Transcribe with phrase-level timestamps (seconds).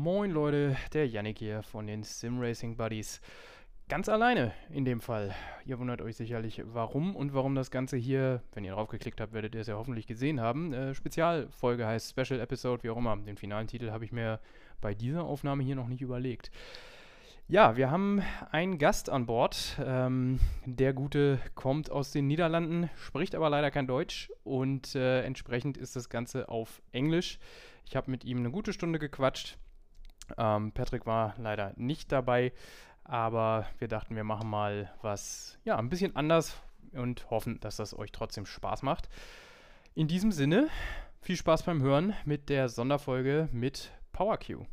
[0.00, 3.20] Moin Leute, der Yannick hier von den Sim Racing Buddies.
[3.88, 5.34] Ganz alleine in dem Fall.
[5.64, 9.32] Ihr wundert euch sicherlich, warum und warum das Ganze hier, wenn ihr drauf geklickt habt,
[9.32, 10.72] werdet ihr es ja hoffentlich gesehen haben.
[10.72, 13.16] Äh, Spezialfolge heißt Special Episode, wie auch immer.
[13.16, 14.38] Den finalen Titel habe ich mir
[14.80, 16.52] bei dieser Aufnahme hier noch nicht überlegt.
[17.48, 18.22] Ja, wir haben
[18.52, 19.80] einen Gast an Bord.
[19.84, 25.76] Ähm, der Gute kommt aus den Niederlanden, spricht aber leider kein Deutsch und äh, entsprechend
[25.76, 27.40] ist das Ganze auf Englisch.
[27.84, 29.58] Ich habe mit ihm eine gute Stunde gequatscht.
[30.36, 32.52] Ähm, Patrick war leider nicht dabei,
[33.04, 36.60] aber wir dachten, wir machen mal was, ja, ein bisschen anders
[36.92, 39.08] und hoffen, dass das euch trotzdem Spaß macht.
[39.94, 40.68] In diesem Sinne,
[41.20, 44.66] viel Spaß beim Hören mit der Sonderfolge mit PowerQ.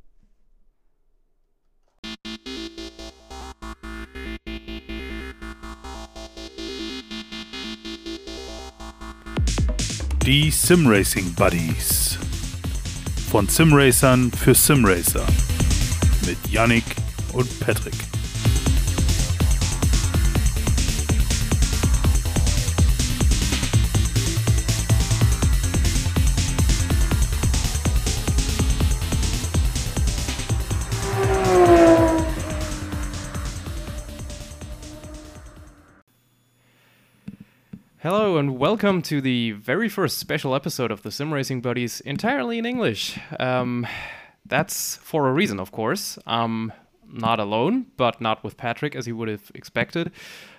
[10.26, 12.18] Die Simracing Buddies.
[13.36, 15.26] Von Simracern für Simracer.
[16.26, 16.86] Mit Yannick
[17.34, 18.15] und Patrick.
[38.38, 42.66] And welcome to the very first special episode of the Sim Racing Buddies entirely in
[42.66, 43.18] English.
[43.40, 43.88] Um,
[44.46, 46.20] that's for a reason, of course.
[46.28, 46.74] I'm
[47.08, 50.12] not alone, but not with Patrick as you would have expected.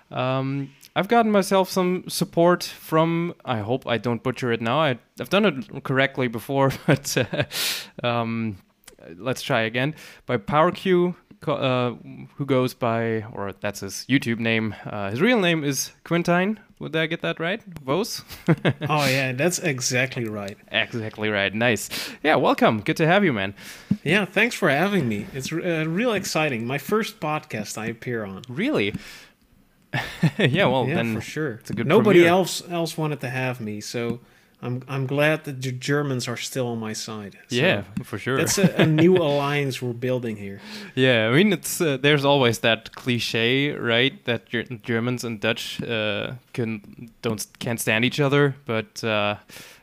[0.09, 4.81] Um, I've gotten myself some support from, I hope I don't butcher it now.
[4.81, 7.43] I, have done it correctly before, but uh,
[8.03, 8.57] um,
[9.17, 9.93] let's try again.
[10.25, 11.15] By PowerQ,
[11.45, 11.93] uh,
[12.35, 14.75] who goes by, or that's his YouTube name.
[14.85, 16.59] Uh, his real name is Quintine.
[16.79, 17.61] Would I get that right?
[17.83, 18.23] Vos?
[18.89, 20.57] Oh yeah, that's exactly right.
[20.71, 21.53] exactly right.
[21.53, 21.89] Nice.
[22.23, 22.81] Yeah, welcome.
[22.81, 23.53] Good to have you, man.
[24.03, 25.25] Yeah, thanks for having me.
[25.33, 26.65] It's uh, real exciting.
[26.65, 28.43] My first podcast I appear on.
[28.47, 28.93] Really?
[30.37, 31.51] yeah, well, yeah, then for sure.
[31.53, 32.31] It's a good Nobody premiere.
[32.31, 34.19] else else wanted to have me, so
[34.61, 37.37] I'm I'm glad that the Germans are still on my side.
[37.47, 38.37] So Yeah, for sure.
[38.37, 40.59] That's a, a new alliance we're building here.
[40.95, 44.23] Yeah, I mean, it's uh, there's always that cliche, right?
[44.25, 49.35] That Ger- Germans and Dutch uh, can don't can't stand each other, but uh,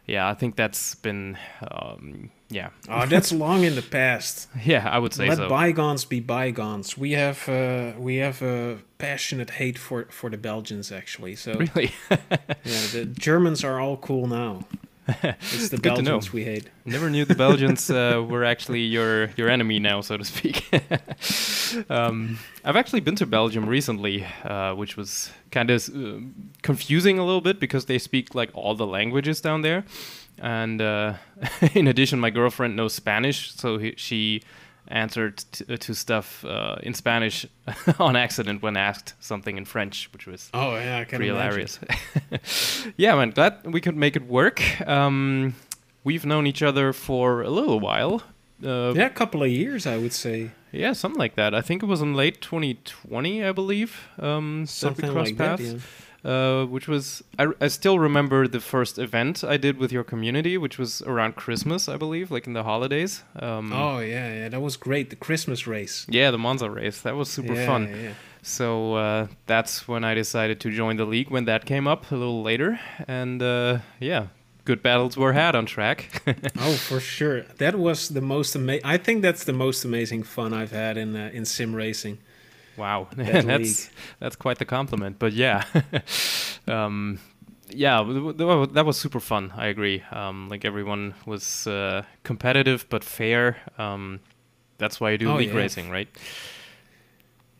[0.06, 1.38] yeah, I think that's been
[1.70, 4.48] um, yeah, Oh, that's long in the past.
[4.64, 5.48] yeah, I would say Let so.
[5.48, 6.96] bygones be bygones.
[6.98, 11.36] We have uh, we have a passionate hate for for the Belgians actually.
[11.36, 14.64] So Really, yeah, the Germans are all cool now.
[15.52, 15.76] It's the.
[15.78, 16.70] Belgians we hate.
[16.86, 20.64] never knew the Belgians uh, were actually your your enemy now, so to speak.
[21.90, 26.20] um, I've actually been to Belgium recently, uh, which was kind of uh,
[26.62, 29.84] confusing a little bit because they speak like all the languages down there,
[30.38, 31.14] and uh,
[31.74, 34.42] in addition, my girlfriend knows Spanish, so he, she
[34.88, 37.46] answered t- to stuff uh, in Spanish
[37.98, 41.78] on accident when asked something in French, which was Oh yeah, I can pretty hilarious.
[42.96, 44.60] yeah, man, glad we could make it work.
[44.86, 45.54] Um,
[46.04, 48.22] we've known each other for a little while.
[48.62, 50.50] Uh, Yeah, a couple of years, I would say.
[50.72, 51.54] yeah, something like that.
[51.54, 54.08] I think it was in late 2020, I believe.
[54.18, 55.60] Um, that we Something crossed like that.
[55.60, 55.78] Yeah.
[56.24, 60.56] Uh, which was I, I still remember the first event I did with your community,
[60.56, 63.22] which was around Christmas, I believe, like in the holidays.
[63.38, 65.10] Um, Oh yeah, yeah, that was great.
[65.10, 66.06] The Christmas race.
[66.08, 67.02] Yeah, the Monza race.
[67.02, 67.88] That was super Yeah, fun.
[67.88, 68.14] yeah, yeah.
[68.42, 72.14] So uh, that's when I decided to join the league when that came up a
[72.16, 72.78] little later.
[73.06, 74.26] And uh, yeah,
[74.64, 76.22] good battles were had on track.
[76.58, 77.42] Oh, for sure.
[77.58, 78.84] That was the most amazing.
[78.84, 82.16] I think that's the most amazing fun I've had in uh, in sim racing.
[82.76, 83.46] Wow, that's
[83.86, 83.94] league.
[84.20, 85.18] that's quite the compliment.
[85.18, 85.64] But yeah,
[86.68, 87.18] um,
[87.70, 89.52] yeah, that was super fun.
[89.56, 90.02] I agree.
[90.10, 93.56] Um, like everyone was uh, competitive but fair.
[93.78, 94.20] Um,
[94.78, 95.56] that's why you do Oh, league yeah.
[95.56, 96.08] racing, right?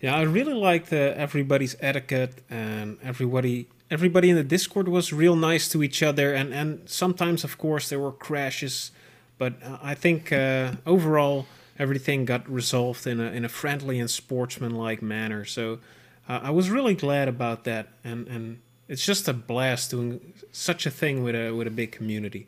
[0.00, 3.68] Yeah, I really liked uh, everybody's etiquette and everybody.
[3.90, 7.90] Everybody in the Discord was real nice to each other, and, and sometimes, of course,
[7.90, 8.90] there were crashes,
[9.38, 11.46] but uh, I think uh, overall
[11.78, 15.44] everything got resolved in a in a friendly and sportsmanlike manner.
[15.44, 15.80] So
[16.28, 20.86] uh, I was really glad about that, and and it's just a blast doing such
[20.86, 22.46] a thing with a with a big community.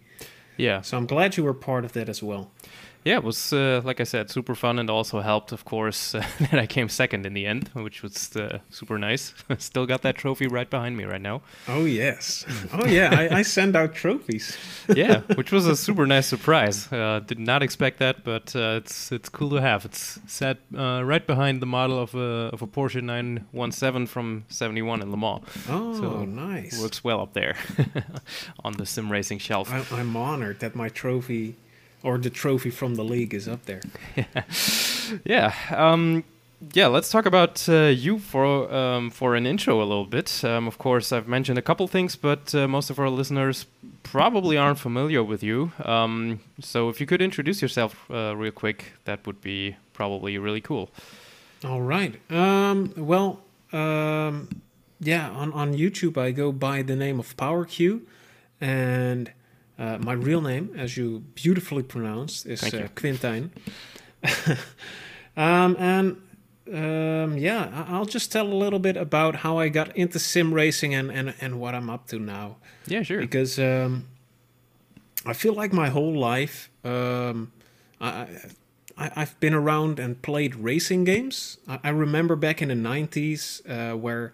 [0.56, 0.80] Yeah.
[0.80, 2.50] So I'm glad you were part of that as well.
[3.06, 6.24] Yeah, it was uh, like I said, super fun, and also helped, of course, uh,
[6.50, 9.32] that I came second in the end, which was uh, super nice.
[9.58, 11.42] Still got that trophy right behind me right now.
[11.68, 12.44] Oh yes.
[12.72, 13.14] Oh yeah.
[13.14, 14.56] I, I send out trophies.
[14.96, 16.90] Yeah, which was a super nice surprise.
[16.92, 19.84] Uh, did not expect that, but uh, it's it's cool to have.
[19.84, 25.02] It's set uh, right behind the model of a of a Porsche 917 from '71
[25.02, 25.42] in Le Mans.
[25.68, 26.80] Oh, So, nice.
[26.82, 27.56] Works well up there
[28.64, 29.70] on the sim racing shelf.
[29.72, 31.54] I, I'm honored that my trophy
[32.06, 33.80] or the trophy from the league is up there.
[35.24, 35.52] yeah.
[35.70, 36.22] Um,
[36.72, 40.44] yeah, let's talk about uh, you for um, for an intro a little bit.
[40.44, 43.66] Um, of course, I've mentioned a couple things, but uh, most of our listeners
[44.04, 45.72] probably aren't familiar with you.
[45.84, 50.62] Um, so, if you could introduce yourself uh, real quick, that would be probably really
[50.62, 50.88] cool.
[51.64, 52.14] All right.
[52.30, 53.40] Um, well,
[53.72, 54.48] um,
[55.00, 58.00] yeah, on on YouTube, I go by the name of PowerQ,
[58.60, 59.30] and
[59.78, 63.50] uh, my real name, as you beautifully pronounced, is uh, Quintijn.
[65.36, 66.16] um, and
[66.72, 70.94] um, yeah, I'll just tell a little bit about how I got into sim racing
[70.94, 72.56] and, and, and what I'm up to now.
[72.86, 73.20] Yeah, sure.
[73.20, 74.06] Because um,
[75.24, 77.52] I feel like my whole life, um,
[78.00, 78.26] I,
[78.96, 81.58] I, have been around and played racing games.
[81.68, 84.32] I, I remember back in the 90s uh, where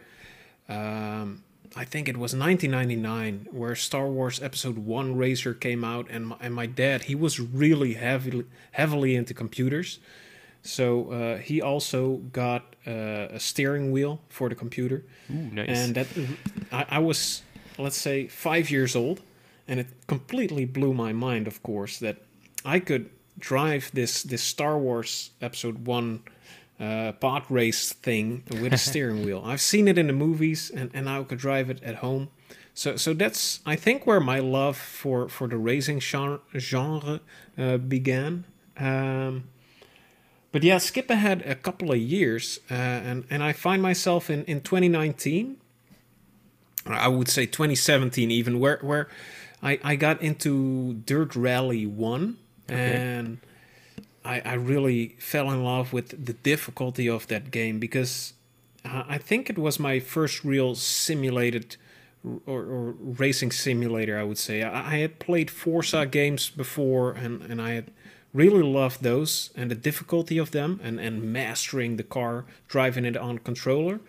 [0.68, 1.42] um,
[1.74, 6.36] I think it was 1999 where Star Wars Episode 1 Racer came out, and my,
[6.40, 9.98] and my dad, he was really heavily, heavily into computers.
[10.62, 15.04] So uh, he also got uh, a steering wheel for the computer.
[15.30, 15.68] Ooh, nice.
[15.68, 16.06] And that
[16.70, 17.42] I, I, was,
[17.78, 19.22] let's say, five years old,
[19.66, 21.46] and it completely blew my mind.
[21.46, 22.18] Of course, that
[22.64, 26.20] I could drive this this Star Wars Episode One
[26.82, 29.42] uh, pod race thing with a steering wheel.
[29.44, 32.30] I've seen it in the movies, and and I could drive it at home.
[32.74, 37.20] So so that's I think where my love for for the racing genre, genre
[37.56, 38.44] uh, began.
[38.76, 39.44] Um,
[40.50, 44.44] but yeah, skip ahead a couple of years, uh, and and I find myself in
[44.44, 45.58] in 2019.
[46.84, 49.08] I would say 2017 even, where where
[49.62, 52.38] I I got into Dirt Rally One,
[52.68, 52.96] okay.
[52.96, 53.38] and
[54.24, 58.34] I I really fell in love with the difficulty of that game because
[58.84, 61.76] I think it was my first real simulated.
[62.46, 64.62] Or, or, racing simulator, I would say.
[64.62, 67.90] I, I, had played Forza games before, and, and I had
[68.32, 73.16] really loved those and the difficulty of them and, and mastering the car, driving it
[73.16, 74.00] on controller.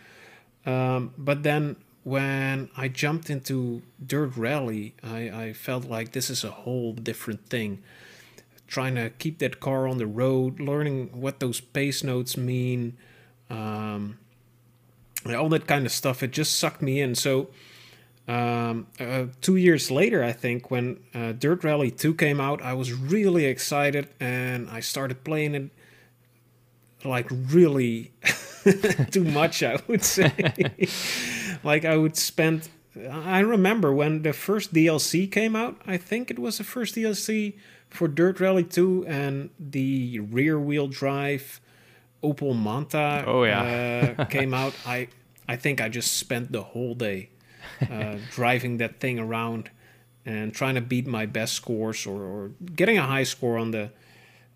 [0.65, 6.43] Um, but then when I jumped into Dirt Rally, I, I felt like this is
[6.43, 7.81] a whole different thing.
[8.73, 12.97] Trying to keep that car on the road, learning what those pace notes mean,
[13.47, 14.17] um,
[15.27, 16.23] all that kind of stuff.
[16.23, 17.13] It just sucked me in.
[17.13, 17.49] So
[18.27, 22.73] um, uh, two years later, I think, when uh, Dirt Rally 2 came out, I
[22.73, 25.69] was really excited and I started playing it
[27.05, 28.11] like really
[29.11, 30.31] too much, I would say.
[31.63, 32.69] like, I would spend.
[33.11, 37.53] I remember when the first DLC came out, I think it was the first DLC
[37.93, 41.61] for Dirt Rally 2 and the rear wheel drive
[42.23, 44.15] Opel Manta oh, yeah.
[44.17, 44.73] uh, came out.
[44.85, 45.09] I,
[45.47, 47.29] I think I just spent the whole day
[47.89, 49.69] uh, driving that thing around
[50.25, 53.91] and trying to beat my best scores or, or getting a high score on the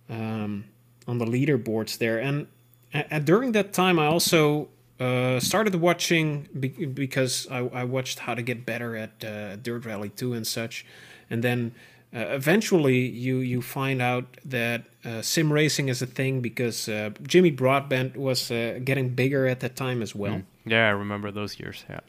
[0.09, 0.65] um,
[1.07, 2.17] on the leaderboards there.
[2.17, 2.47] And,
[2.93, 4.69] and during that time, I also
[4.99, 9.85] uh, started watching be- because I, I, watched how to get better at uh, Dirt
[9.85, 10.85] Rally 2 and such.
[11.29, 11.75] And then
[12.17, 17.11] uh, eventually, you you find out that uh, sim racing is a thing because uh,
[17.21, 20.33] Jimmy Broadbent was uh, getting bigger at that time as well.
[20.33, 20.45] Mm.
[20.65, 21.85] Yeah, I remember those years.
[21.89, 21.99] Yeah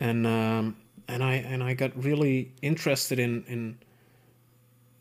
[0.00, 0.76] and um,
[1.06, 3.78] and I and I got really interested in in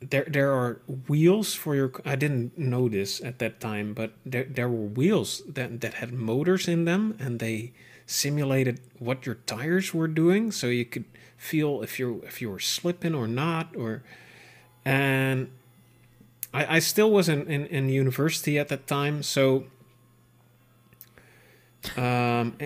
[0.02, 4.44] there there are wheels for your I didn't know this at that time but there
[4.44, 7.72] there were wheels that that had motors in them and they
[8.06, 11.06] simulated what your tires were doing so you could
[11.38, 14.04] feel if you if you were slipping or not or
[14.86, 15.50] and
[16.54, 19.66] I, I still was in, in, in university at that time so
[21.95, 22.57] um,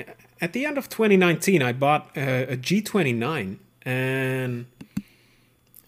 [0.41, 4.65] at the end of 2019, I bought a a G29, and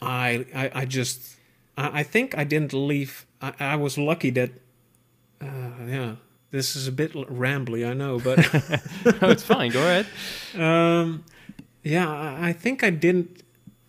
[0.02, 1.36] I, I, I just,
[1.78, 3.26] I, I, think I didn't leave.
[3.42, 4.52] I, I was lucky that,
[5.42, 5.46] uh,
[5.88, 6.16] yeah,
[6.52, 8.38] this is a bit rambly, I know, but
[9.22, 9.72] no, it's fine.
[9.72, 10.08] Go ahead.
[10.56, 11.26] Um,
[11.84, 13.44] yeah, I, I think I didn't.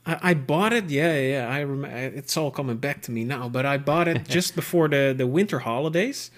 [0.06, 0.88] I, I bought it.
[0.88, 1.48] Yeah, yeah.
[1.48, 4.88] I rem- It's all coming back to me now, but I bought it just before
[4.88, 6.30] the the winter holidays,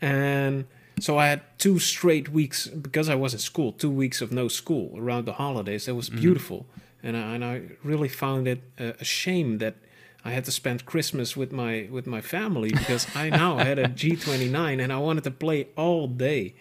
[0.00, 0.66] and
[1.00, 4.48] so I had two straight weeks because I was in school, two weeks of no
[4.48, 5.86] school around the holidays.
[5.86, 6.20] That was mm-hmm.
[6.20, 7.06] beautiful, mm-hmm.
[7.06, 9.76] and I, and I really found it a, a, shame that
[10.24, 13.88] I had to spend Christmas with my with my family because I now had a
[14.02, 16.54] G29 and I wanted to play all day,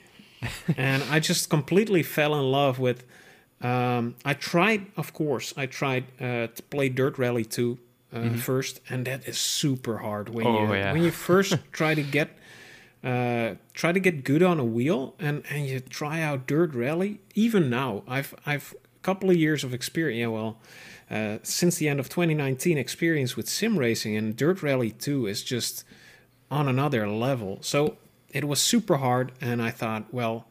[0.77, 3.03] and I just completely fell in love with.
[3.61, 7.77] Um, I tried, of course, I tried uh, to play Dirt Rally 2
[8.13, 8.35] uh, mm-hmm.
[8.35, 10.93] first, and that is super hard when oh, you yeah.
[10.93, 12.29] when you first try to get
[13.03, 17.19] uh, try to get good on a wheel and, and you try out dirt rally
[17.35, 20.57] even now i've i've a couple of years of experience yeah well
[21.09, 25.41] uh, since the end of 2019 experience with sim racing and Dirt Rally 2 is
[25.41, 25.85] just
[26.51, 27.59] on another level.
[27.61, 27.97] So
[28.29, 30.47] it was super hard, and I thought, well,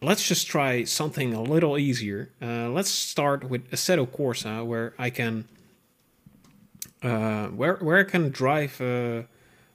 [0.00, 2.30] let's just try something a little easier.
[2.40, 5.48] Uh, let's start with Assetto Corsa, where I can,
[7.02, 8.80] uh, where where I can drive.
[8.80, 9.22] Uh,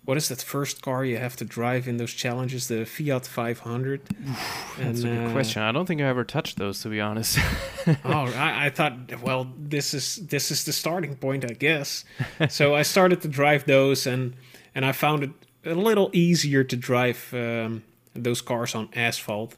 [0.05, 2.67] what is that first car you have to drive in those challenges?
[2.67, 4.01] The Fiat 500.
[4.77, 5.61] That's a good uh, question.
[5.61, 7.39] I don't think I ever touched those, to be honest.
[8.03, 12.03] oh, I, I thought, well, this is this is the starting point, I guess.
[12.49, 14.35] so I started to drive those, and
[14.75, 15.31] and I found it
[15.65, 19.55] a little easier to drive um, those cars on asphalt.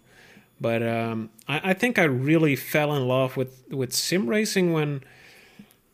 [0.65, 5.03] But um, I, I think I really fell in love with with sim racing when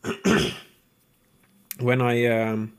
[1.78, 2.72] when I um,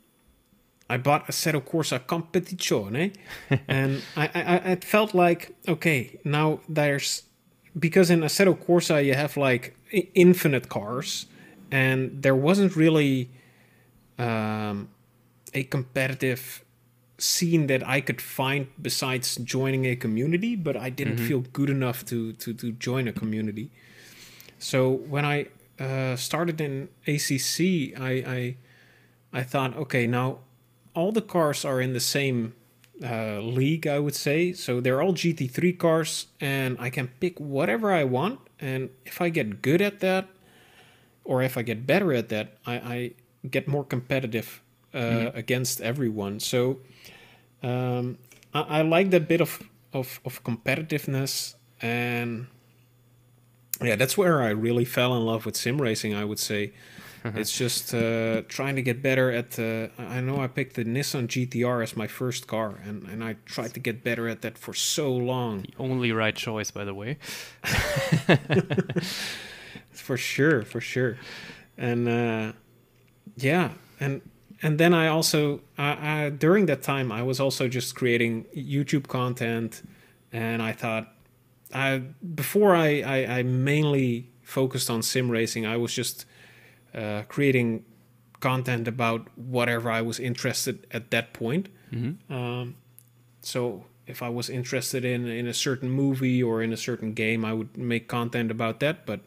[0.90, 3.14] I bought Assetto Corsa Competizione,
[3.68, 7.22] and I, I I felt like okay now there's
[7.78, 9.78] because in Assetto Corsa you have like
[10.16, 11.28] infinite cars,
[11.70, 13.30] and there wasn't really
[14.18, 14.90] um,
[15.54, 16.63] a competitive
[17.24, 22.04] scene that I could find besides joining a community, but I didn't feel good enough
[22.06, 23.72] to, to, to join a community.
[24.60, 25.48] So when I
[25.80, 28.58] uh, started in ACC, I, I
[29.34, 30.40] I thought, okay, now
[30.94, 32.54] all the cars are in the same
[33.04, 34.54] uh, league, I would say.
[34.54, 38.40] So they're all GT3 cars, and I can pick whatever I want.
[38.60, 40.28] And if I get good at that,
[41.26, 43.12] or if I get better at that, I, I
[43.50, 44.62] get more competitive
[44.94, 46.40] uh, against everyone.
[46.40, 46.80] So
[47.64, 48.18] um,
[48.54, 52.48] I, I like that bit of, of, of competitiveness, and
[53.82, 56.14] yeah, that's where I really fell in love with sim racing.
[56.14, 56.74] I would say
[57.26, 59.58] it's just uh, trying to get better at.
[59.58, 63.38] Uh, I know I picked the Nissan GTR as my first car, and, and I
[63.46, 65.62] tried to get better at that for so long.
[65.62, 67.18] The only right choice, by the way.
[69.94, 71.18] for sure for sure
[71.78, 72.52] and uh
[73.38, 74.22] yeah and
[74.64, 79.08] and then i also I, I during that time i was also just creating youtube
[79.08, 79.84] content.
[80.32, 81.06] And i thought
[81.74, 82.02] i
[82.42, 86.26] before i i, I mainly focused on sim racing i was just
[86.96, 87.86] uh, creating
[88.40, 91.70] content about whatever i was interested at that point.
[92.30, 92.76] Um,
[93.42, 97.46] so if I was interested in in a certain movie or in a certain game,
[97.46, 99.06] I would make content about that.
[99.06, 99.20] But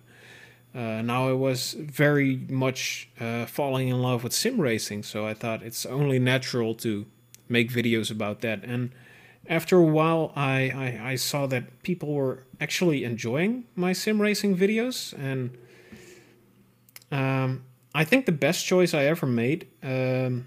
[0.76, 5.33] uh, now I was very much uh, falling in love with sim racing, so I
[5.33, 7.06] thought it's only natural to
[7.49, 8.62] make videos about that.
[8.62, 8.90] And
[9.49, 14.59] after a while, I, I, I saw that people were actually enjoying my sim racing
[14.59, 15.56] videos, and
[17.11, 17.64] um,
[17.95, 20.47] I think the best choice I ever made um,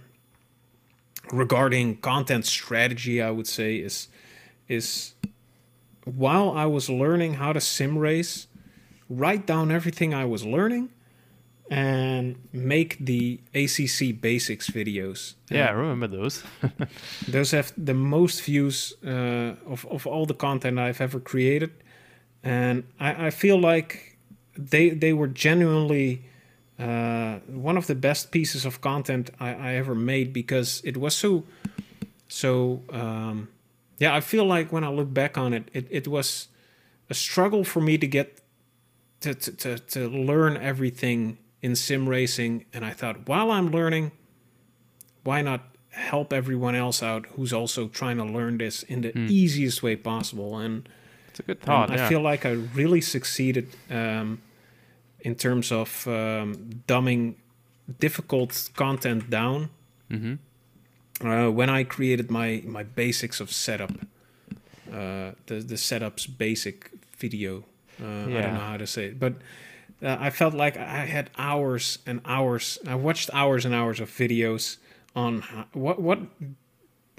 [1.31, 4.09] regarding content strategy, I would say, is
[4.67, 5.15] is
[6.05, 8.45] while I was learning how to sim race,
[9.09, 10.89] write down everything I was learning
[11.69, 15.35] and make the ACC basics videos.
[15.49, 16.43] Yeah, I remember those.
[17.27, 21.71] Those have the most views uh, of, of all the content I've ever created.
[22.43, 24.17] And I, I feel like
[24.57, 26.23] they, they were genuinely
[26.79, 31.15] uh, one of the best pieces of content I, I ever made because it was
[31.15, 31.43] so,
[32.27, 33.49] so, um,
[33.99, 36.47] yeah, I feel like when I look back on it, it, it was
[37.09, 38.38] a struggle for me to get
[39.21, 42.65] to, to, to, to learn everything in sim racing.
[42.73, 44.11] And I thought, while I'm learning,
[45.23, 45.61] why not
[45.91, 50.57] help everyone else out who's also trying to learn this in the easiest way possible?
[50.57, 50.87] And,
[51.29, 51.89] It's a good thought.
[51.91, 54.41] I feel like I really succeeded um,
[55.19, 57.35] in terms of um, dumbing
[57.99, 59.69] difficult content down.
[60.09, 60.35] hmm
[61.21, 67.63] Uh, when I created my my basics of setup, uh, the the setups basic video.
[68.01, 69.33] Uh, I don't know how to say it, but
[70.01, 72.79] uh, I felt like I had hours and hours.
[72.87, 74.77] I watched hours and hours of videos
[75.15, 76.19] on how, what what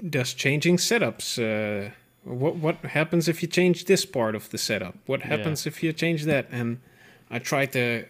[0.07, 1.37] does changing setups.
[1.37, 1.91] Uh,
[2.23, 4.95] what what happens if you change this part of the setup?
[5.05, 6.47] What happens if you change that?
[6.51, 6.79] And
[7.29, 8.05] I tried to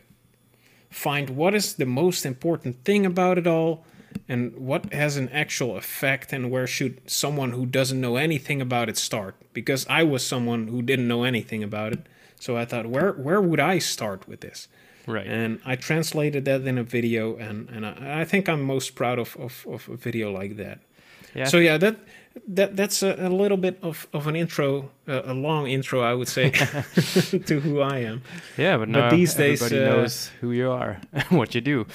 [0.89, 3.85] find what is the most important thing about it all
[4.27, 8.89] and what has an actual effect and where should someone who doesn't know anything about
[8.89, 11.99] it start because i was someone who didn't know anything about it
[12.43, 14.59] so i thought where where would i start with this
[15.07, 15.27] Right.
[15.37, 19.17] and i translated that in a video and and i, I think i'm most proud
[19.23, 20.77] of, of of a video like that
[21.39, 21.45] yeah.
[21.53, 21.95] so yeah that
[22.47, 26.13] that that's a, a little bit of, of an intro uh, a long intro i
[26.13, 26.49] would say
[27.45, 28.21] to who i am
[28.57, 31.85] yeah, but now these days, everybody uh, knows who you are, and what you do.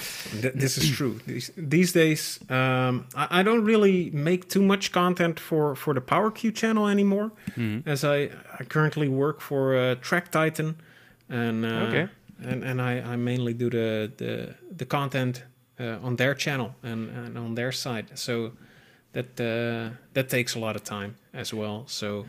[0.41, 1.19] Th- this is true.
[1.25, 6.01] These, these days, um, I, I don't really make too much content for, for the
[6.01, 7.87] Power Q channel anymore, Mm-hmm.
[7.89, 8.29] as I,
[8.59, 10.75] I currently work for uh, Track Titan,
[11.29, 12.07] and uh, Okay.
[12.43, 15.43] and and I, I mainly do the the the content
[15.79, 18.05] uh, on their channel and, and on their side.
[18.15, 18.51] So
[19.13, 21.83] that uh, that takes a lot of time as well.
[21.87, 22.25] So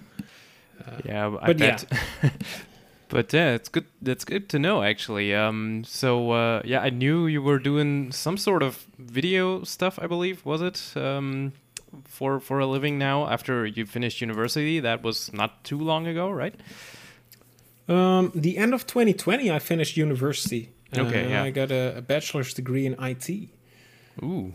[1.05, 1.85] Yeah, I but bet.
[3.09, 3.85] but yeah, it's good.
[4.03, 5.35] That's good to know, actually.
[5.35, 9.99] Um, so uh, yeah, I knew you were doing some sort of video stuff.
[10.03, 11.53] I believe was it um,
[12.05, 14.81] for for a living now after you finished university.
[14.81, 16.55] That was not too long ago, right?
[17.89, 20.69] um, the end of 2020, I finished university.
[20.97, 21.43] Okay, Uh, yeah.
[21.43, 23.49] I got a, a bachelor's degree in IT.
[24.23, 24.53] Ooh,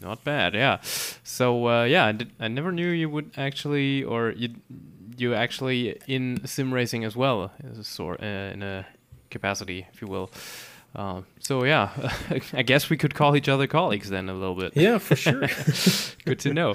[0.00, 0.54] not bad.
[0.54, 0.78] Yeah.
[1.24, 4.54] So uh, yeah, I, did, I never knew you would actually, or you
[5.16, 8.86] you actually in sim racing as well, as a sort uh, in a
[9.30, 10.30] capacity, if you will.
[10.94, 11.88] Um, so yeah,
[12.52, 14.76] I guess we could call each other colleagues then a little bit.
[14.76, 15.40] Yeah, for sure.
[16.26, 16.74] Good to know.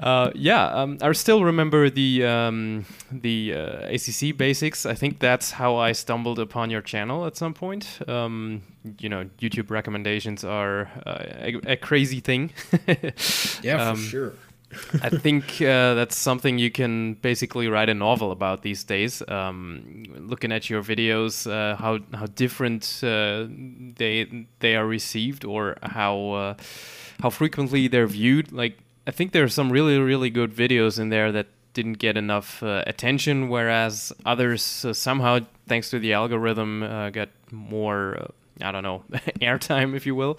[0.00, 4.86] Uh, yeah, um, I still remember the um, the uh, ACC basics.
[4.86, 7.98] I think that's how I stumbled upon your channel at some point.
[8.08, 8.62] Um,
[8.98, 12.52] you know, YouTube recommendations are uh, a, a crazy thing.
[13.62, 14.32] yeah, Um, for sure.
[15.02, 19.22] I think uh, that's something you can basically write a novel about these days.
[19.28, 23.46] Um, looking at your videos, uh, how how different uh,
[23.96, 26.54] they they are received, or how uh,
[27.22, 28.52] how frequently they're viewed.
[28.52, 32.16] Like I think there are some really really good videos in there that didn't get
[32.16, 36.80] enough uh, attention, whereas others uh, somehow, thanks to the algorithm,
[37.12, 38.28] got more.
[38.62, 39.02] I don't know,
[39.40, 40.38] airtime, if you will.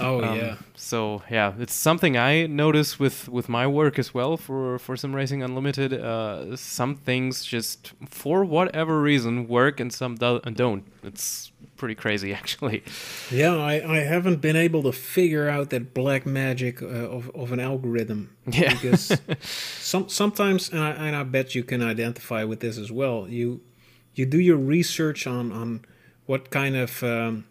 [0.00, 0.56] Oh Um, yeah.
[0.76, 5.14] So yeah, it's something I notice with with my work as well for for Sim
[5.14, 5.92] Racing Unlimited.
[5.92, 10.84] Uh, some things just for whatever reason work and some do- don't.
[11.02, 12.82] It's pretty crazy actually.
[13.30, 17.52] Yeah, I, I haven't been able to figure out that black magic uh, of, of
[17.52, 18.30] an algorithm.
[18.52, 18.74] Yeah.
[18.74, 19.18] Because
[19.80, 23.26] some sometimes, and I, and I bet you can identify with this as well.
[23.28, 23.60] You
[24.14, 25.80] you do your research on on
[26.26, 27.44] what kind of um,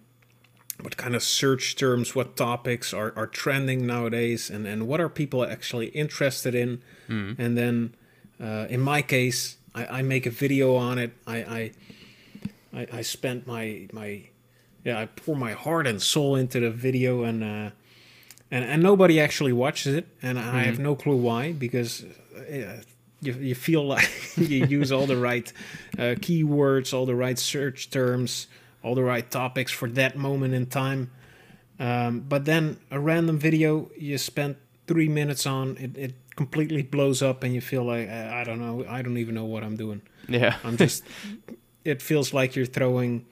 [0.84, 5.10] what kind of search terms, what topics are, are trending nowadays, and, and what are
[5.10, 6.82] people actually interested in.
[7.38, 7.96] And then,
[8.42, 11.14] uh, in my case, I, I make a video on it.
[11.26, 11.72] I, I
[12.74, 14.24] I, I spent my my
[14.84, 17.70] yeah I pour my heart and soul into the video and uh,
[18.52, 22.04] and and nobody actually watches it and I have no clue why because
[22.36, 22.82] uh,
[23.22, 25.52] you you feel like you use all the right
[25.98, 28.48] uh, keywords, all the right search terms,
[28.84, 31.10] all the right topics for that moment in time.
[31.80, 37.22] Um, but then a random video you spent three minutes on it, it completely blows
[37.22, 40.02] up and you feel like I don't know I don't even know what I'm doing.
[40.30, 40.56] Yeah.
[40.64, 41.04] I'm just.
[41.86, 43.26] it feels like you're throwing.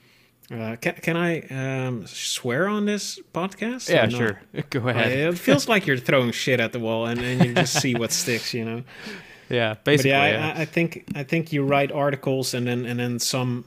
[0.52, 1.40] Uh, can can I
[1.88, 3.90] um, swear on this podcast?
[3.90, 4.42] yeah, sure.
[4.70, 5.12] Go ahead.
[5.12, 8.12] it feels like you're throwing shit at the wall, and, and you just see what
[8.12, 8.54] sticks.
[8.54, 8.84] You know.
[9.50, 10.12] Yeah, But basically.
[10.12, 10.54] yeah, yeah.
[10.58, 13.66] I- I think I think you write articles, and then and then some.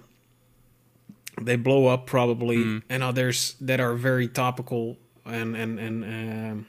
[1.41, 2.83] They blow up probably, Mm.
[2.89, 6.67] and others that are very topical and and and um,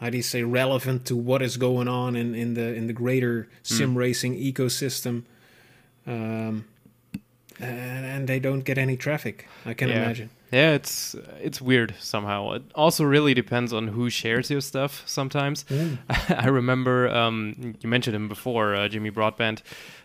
[0.00, 2.92] how do you say relevant to what is going on in, in the in the
[2.92, 3.96] greater sim Mm.
[3.96, 5.22] racing ecosystem.
[6.06, 6.64] Um,
[7.58, 9.46] and, and they don't get any traffic.
[9.64, 10.02] I can Yeah.
[10.04, 10.30] imagine.
[10.52, 12.52] Yeah, it's it's weird somehow.
[12.52, 15.02] It also really depends on who shares your stuff.
[15.06, 15.64] Sometimes
[16.28, 19.62] I remember um, you mentioned him before, uh, Jimmy Broadbent,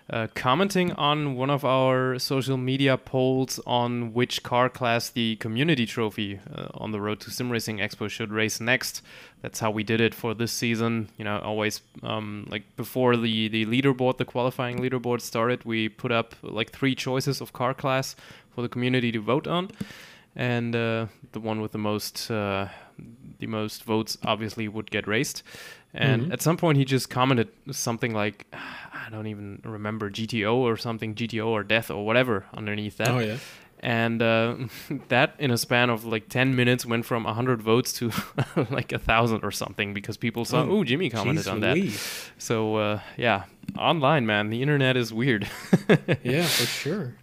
[0.10, 5.86] uh, commenting on one of our social media polls on which car class the community
[5.86, 9.02] trophy uh, on the road to Sim Racing Expo should race next.
[9.42, 11.10] That's how we did it for this season.
[11.18, 16.12] You know, always um, like before the the leaderboard, the qualifying leaderboard started, we put
[16.12, 18.16] up like three choices of car class
[18.54, 19.70] for the community to vote on
[20.36, 22.68] and uh, the one with the most uh,
[23.40, 25.42] the most votes obviously would get raced.
[25.94, 26.34] And Mhm.
[26.34, 28.46] at some point, he just commented something like,
[29.06, 33.20] "I don't even remember GTO or something, GTO or death or whatever underneath that." Oh
[33.20, 33.38] yeah.
[33.84, 34.56] And uh,
[35.10, 38.12] that, in a span of like ten minutes, went from hundred votes to
[38.70, 41.78] like a thousand or something because people saw, Oh, "Oh, Jimmy commented on that."
[42.38, 43.46] So uh, yeah,
[43.78, 45.48] online, man, the internet is weird.
[46.24, 47.16] Yeah, for sure.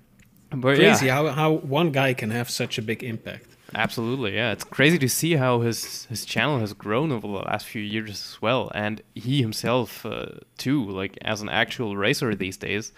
[0.50, 0.90] but yeah.
[0.96, 3.46] Crazy how how one guy can have such a big impact.
[3.74, 4.52] Absolutely, yeah.
[4.52, 8.10] It's crazy to see how his his channel has grown over the last few years
[8.10, 10.26] as well, and he himself uh,
[10.56, 12.92] too, like as an actual racer these days,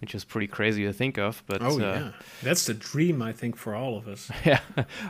[0.00, 1.42] which is pretty crazy to think of.
[1.46, 2.10] But Oh uh, yeah,
[2.42, 4.30] that's the dream I think for all of us.
[4.44, 4.60] yeah.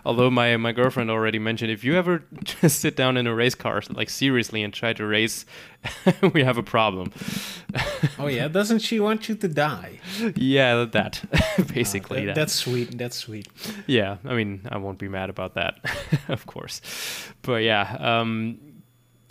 [0.04, 3.54] Although my my girlfriend already mentioned, if you ever just sit down in a race
[3.54, 5.44] car, like seriously, and try to race,
[6.34, 7.12] we have a problem.
[8.18, 10.00] Oh yeah, doesn't she want you to die?
[10.36, 11.22] yeah, that
[11.74, 12.34] basically That- that.
[12.40, 12.96] That's sweet.
[12.96, 13.48] That's sweet.
[13.86, 15.78] Yeah, I mean, I won't be mad about that,
[16.28, 16.80] of course.
[17.42, 18.58] But yeah, um,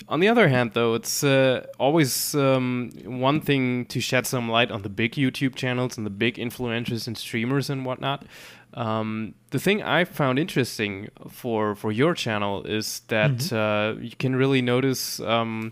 [0.07, 4.71] on the other hand, though, it's uh, always um, one thing to shed some light
[4.71, 8.25] on the big YouTube channels and the big influencers and streamers and whatnot.
[8.73, 13.55] Um, the thing I found interesting for for your channel is that Mm-hmm.
[13.55, 15.71] uh, you can really notice um,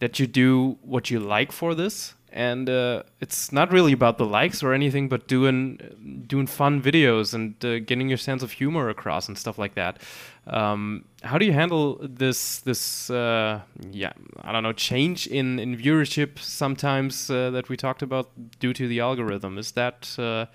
[0.00, 4.24] that you do what you like for this, and uh, it's not really about the
[4.24, 8.88] likes or anything, but doing doing fun videos and uh, getting your sense of humor
[8.88, 9.98] across and stuff like that.
[10.46, 13.60] Um, how do you handle this this uh,
[13.92, 18.72] yeah I don't know change in in viewership sometimes uh, that we talked about due
[18.72, 19.56] to the algorithm?
[19.56, 20.46] Is that uh,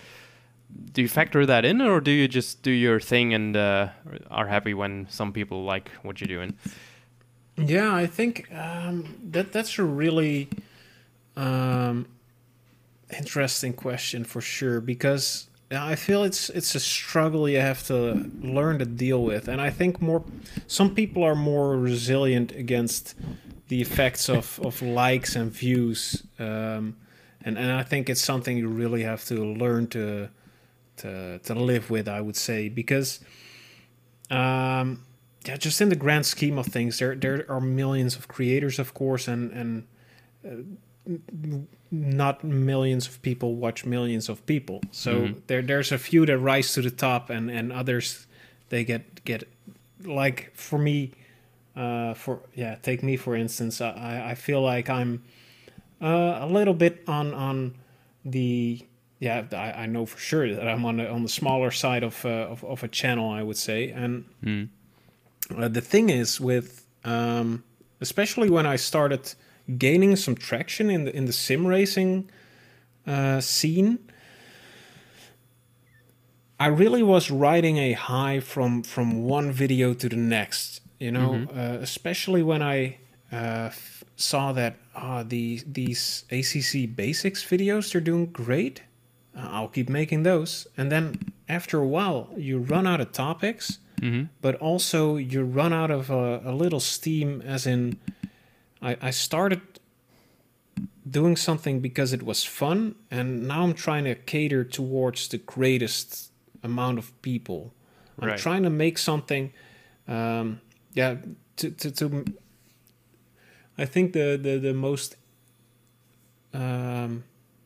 [0.91, 3.89] do you factor that in, or do you just do your thing and uh,
[4.29, 6.53] are happy when some people like what you're doing?
[7.55, 10.49] Yeah, I think um, that that's a really
[11.35, 12.07] um,
[13.17, 18.79] interesting question for sure because I feel it's it's a struggle you have to learn
[18.79, 20.23] to deal with, and I think more
[20.65, 23.15] some people are more resilient against
[23.67, 26.95] the effects of, of likes and views, um,
[27.43, 30.29] and and I think it's something you really have to learn to
[30.97, 32.07] to to live with.
[32.07, 33.19] I would say because.
[34.29, 35.03] Um,
[35.45, 38.93] yeah, just in the grand scheme of things, there there are millions of creators, of
[38.93, 39.87] course, and and
[40.45, 40.55] uh,
[41.91, 44.81] not millions of people watch millions of people.
[44.91, 45.35] So Mhm.
[45.47, 48.27] there there's a few that rise to the top, and and others
[48.69, 49.47] they get get
[50.03, 51.11] like for me,
[51.75, 53.81] uh, for yeah, take me for instance.
[53.81, 55.23] I I feel like I'm
[56.01, 57.75] uh, a little bit on on
[58.25, 58.81] the
[59.19, 59.45] yeah.
[59.51, 62.51] I, I know for sure that I'm on the on the smaller side of uh,
[62.51, 63.29] of, of a channel.
[63.29, 64.25] I would say and.
[64.43, 64.69] Mm.
[65.55, 67.63] Uh, the thing is with um,
[68.01, 69.33] especially when I started
[69.77, 72.29] gaining some traction in the in the sim racing
[73.05, 73.99] uh, scene,
[76.59, 80.81] I really was riding a high from from one video to the next.
[80.99, 82.97] You know, uh, especially when I
[83.31, 88.81] uh, f- saw that uh, the these ACC basics videos they're doing great.
[89.35, 93.79] Uh, I'll keep making those, and then after a while, you run out of topics
[93.99, 97.97] hmm but also you run out of a, a little steam as in
[98.81, 99.61] I, I started
[101.09, 106.31] doing something because it was fun and now i'm trying to cater towards the greatest
[106.63, 107.73] amount of people.
[108.19, 108.37] I'm Right.
[108.39, 109.53] trying to make something
[110.07, 110.59] um,
[110.93, 111.15] yeah
[111.57, 112.25] to, to, to
[113.77, 115.15] i think the, the, the most
[116.53, 117.23] um,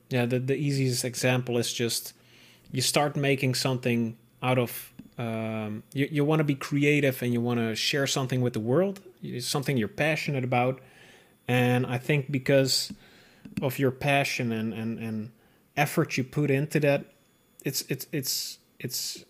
[0.09, 2.13] yeah the, the easiest example is just
[2.71, 7.41] you start making something out of um, you, you want to be creative and you
[7.41, 9.01] want to share something with the world.
[9.21, 10.79] It's something you're passionate about
[11.47, 12.91] and i think because
[13.61, 15.31] of your passion and, and, and
[15.75, 17.05] effort you put into that
[17.63, 19.25] it's it's it's it's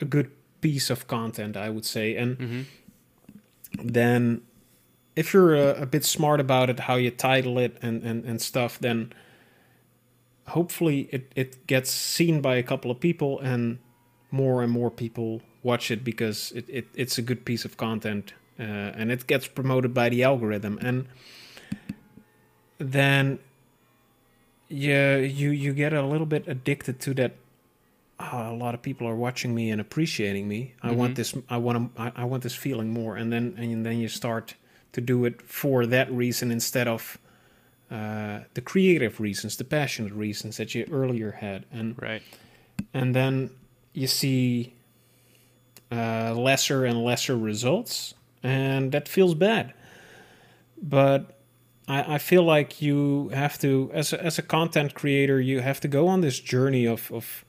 [0.00, 0.30] a good
[0.60, 2.16] piece of content i would say.
[2.16, 2.62] And hmm
[3.82, 4.42] then
[5.14, 8.40] if you're a, a bit smart about it how you title it and, and, and
[8.40, 9.12] stuff then
[10.48, 13.78] hopefully it, it gets seen by a couple of people and
[14.30, 18.32] more and more people watch it because it, it, it's a good piece of content
[18.58, 20.78] uh, and it gets promoted by the algorithm.
[20.80, 21.06] And
[22.78, 23.38] then
[24.68, 27.32] yeah you you get a little bit addicted to that
[28.20, 31.16] "Ah, a lot of people are watching me and appreciating me i want Mhm.
[31.16, 34.08] this i want to I, I want this feeling more and then and then you
[34.08, 34.54] start
[34.92, 37.18] to do it for that reason instead of
[37.90, 42.22] uh, the creative reasons the passionate reasons that you earlier had and Right.
[42.92, 43.50] and then
[43.94, 44.74] you see
[45.90, 48.12] uh, lesser and lesser results,
[48.42, 49.72] and that feels bad.
[50.82, 51.37] But
[51.88, 55.80] I, I feel like you have to, as a, as a content creator, you have
[55.80, 57.44] to go on this journey of, of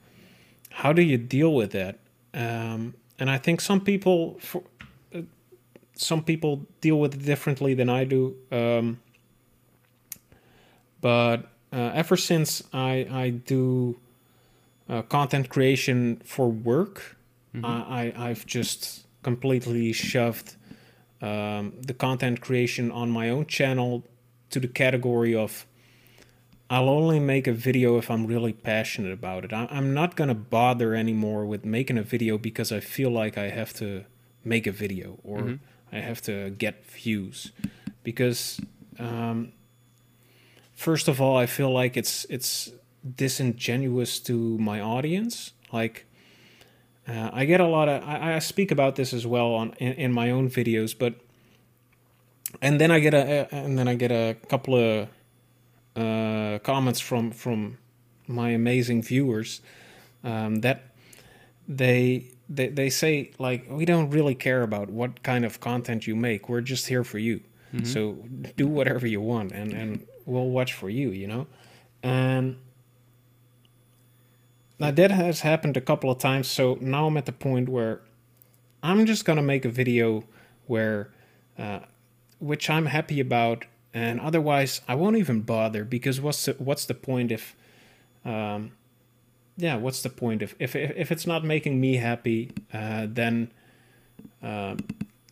[0.70, 1.98] how do you deal with that.
[2.32, 4.62] Um, and I think some people, for,
[5.14, 5.22] uh,
[5.94, 8.36] some people deal with it differently than I do.
[8.50, 9.00] Um,
[11.00, 13.98] but uh, ever since I I do
[14.88, 17.16] uh, content creation for work,
[17.54, 17.64] Mhm.
[17.64, 20.56] I, I I've just completely shoved
[21.22, 24.02] um, the content creation on my own channel
[24.50, 25.66] to the category of
[26.72, 29.52] I'll only make a video if I'm really passionate about it.
[29.52, 33.72] I'm not gonna bother anymore with making a video because I feel like I have
[33.74, 34.04] to
[34.44, 35.58] make a video or Mhm.
[35.92, 37.50] I have to get views
[38.04, 38.60] because
[39.00, 39.52] um,
[40.76, 42.72] first of all, I feel like it's it's
[43.16, 45.52] disingenuous to my audience.
[45.72, 46.06] Like,
[47.08, 49.92] uh, I get a lot of I, I speak about this as well on in,
[49.94, 51.14] in my own videos, but
[52.60, 55.08] and then I get a and then I get a couple of
[55.96, 57.78] uh, comments from from
[58.26, 59.60] my amazing viewers
[60.24, 60.94] um, that
[61.68, 66.16] they they they say like we don't really care about what kind of content you
[66.16, 66.48] make.
[66.48, 67.40] We're just here for you.
[67.84, 68.16] So
[68.56, 71.10] do whatever you want, and and we'll watch for you.
[71.10, 71.46] You know,
[72.02, 72.56] and
[74.80, 76.48] now that has happened a couple of times.
[76.48, 78.00] So now I'm at the point where
[78.82, 80.24] I'm just gonna make a video
[80.66, 81.10] where,
[81.58, 81.80] uh,
[82.40, 86.94] which I'm happy about, and otherwise I won't even bother because what's the, what's the
[86.94, 87.54] point if,
[88.24, 88.72] um,
[89.56, 93.50] yeah, what's the point if if if it's not making me happy, uh, then
[94.42, 94.78] um,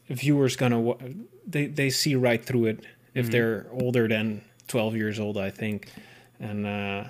[0.09, 0.95] viewers gonna
[1.47, 5.89] they they see right through it if they're older than 12 years old, I think,
[6.39, 6.67] and.
[6.67, 7.05] Uh,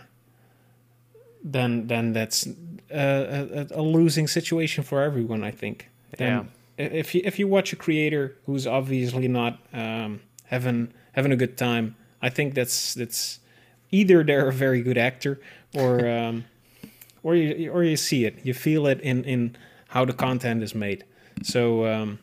[1.44, 2.46] then then that's
[2.90, 5.44] a, a, a losing situation for everyone.
[5.44, 5.88] I think.
[6.16, 11.36] Then If you if you watch a creator who's obviously not um, having having a
[11.36, 13.40] good time, I think that's that's
[13.90, 15.40] either they're a very good actor
[15.74, 16.44] or um,
[17.22, 19.56] or you or you see it, you feel it in in
[19.88, 21.04] how the content is made.
[21.42, 21.86] So.
[21.86, 22.18] Um,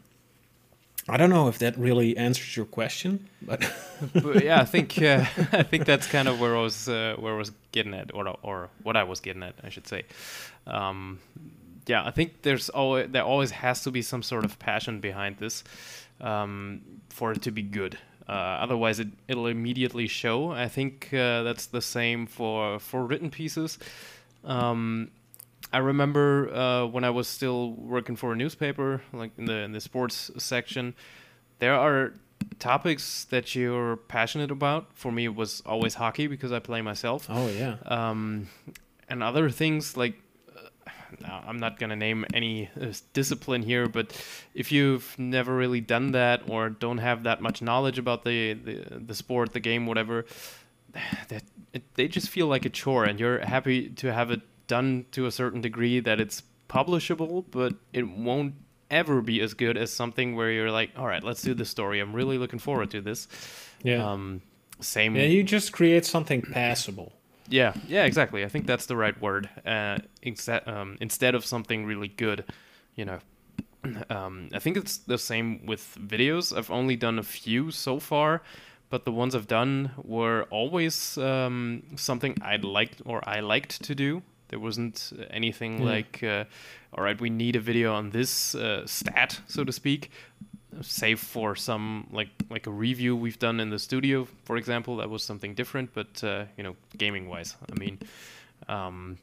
[1.08, 3.62] I don't know if that really answers your question, but
[4.14, 7.34] but yeah, I think uh, I think that's kind of where I was uh, where
[7.34, 10.04] I was getting at, or or what I was getting at, I should say.
[10.66, 11.20] Um,
[11.88, 15.38] yeah, I think there's always there always has to be some sort of passion behind
[15.38, 15.64] this
[16.22, 17.98] um, for it to be good.
[18.28, 20.52] Uh, otherwise, it it'll immediately show.
[20.52, 23.78] I think uh, that's the same for for written pieces.
[24.44, 25.12] Um,
[25.74, 29.72] I remember uh, when I was still working for a newspaper, like in the in
[29.74, 30.96] the sports section,
[31.60, 32.14] there are
[32.60, 34.88] topics that you're passionate about.
[34.94, 37.28] For me, it was always hockey because I play myself.
[37.30, 38.48] oh yeah, Um,
[39.10, 40.16] and other things like
[41.24, 44.12] I'm not gonna name any uh, discipline here, but
[44.54, 49.00] if you've never really done that or don't have that much knowledge about the the,
[49.00, 50.26] the sport, the game, whatever,
[51.30, 55.06] that it, they just feel like a chore, and you're happy to have it done
[55.12, 58.56] to a certain degree that it's publishable, but it won't
[58.90, 62.00] ever be as good as something where you're like, all right, let's do the story.
[62.00, 63.28] I'm really looking forward to this.
[63.84, 64.12] yeah.
[64.12, 64.42] Um,
[64.82, 65.16] same.
[65.16, 67.14] yeah, you just create something passable.
[67.50, 68.44] Yeah, yeah, exactly.
[68.44, 69.50] I think that's the right word.
[69.66, 72.44] Uh, exa- um, instead of something really good,
[72.96, 73.20] you know.
[74.10, 76.58] Um, I think it's the same with videos.
[76.58, 78.42] I've only done a few so far,
[78.90, 83.94] but the ones I've done were always um, something I'd liked or I liked to
[83.94, 84.24] do.
[84.48, 85.86] There wasn't anything Yeah.
[85.86, 86.46] like, uh,
[86.98, 90.10] all right, we need a video on this uh, stat, so to speak
[90.82, 95.10] save for some like like a review we've done in the studio for example that
[95.10, 98.00] was something different but uh, you know gaming wise i mean
[98.68, 99.18] um,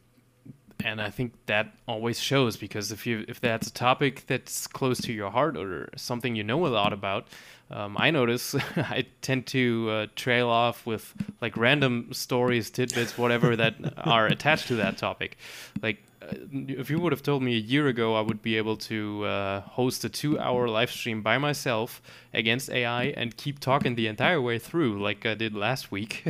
[0.85, 5.01] and i think that always shows because if you if that's a topic that's close
[5.01, 7.29] to your heart or something you know a lot about
[7.71, 13.57] um, i notice i tend to uh, trail off with like random stories tidbits whatever
[13.57, 15.37] that are attached to that topic.
[15.83, 16.03] Like
[16.51, 19.61] if you would have told me a year ago I would be able to uh,
[19.61, 24.59] host a two-hour live stream by myself against AI and keep talking the entire way
[24.59, 26.25] through, like I did last week,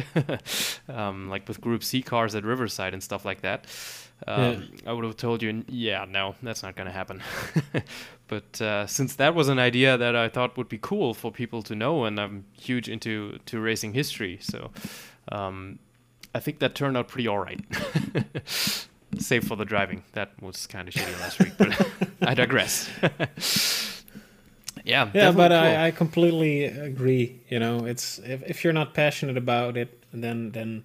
[0.89, 3.67] um, like with Group C cars at Riverside and stuff like that,
[4.27, 7.23] um, I would have told you, yeah, no, that's not going to happen.
[8.29, 11.63] but uh, since that was an idea that I thought would be cool for people
[11.63, 14.71] to know, and I'm huge into to racing history, so
[15.31, 15.79] um,
[16.35, 17.61] I think that turned out pretty all right.
[19.19, 20.03] Save for the driving.
[20.13, 21.87] That was kind of shitty last week, but
[22.23, 22.89] I digress.
[24.85, 27.41] yeah, Yeah, but definitely I, I completely agree.
[27.49, 30.85] You know, it's if, if you're not passionate about it, then then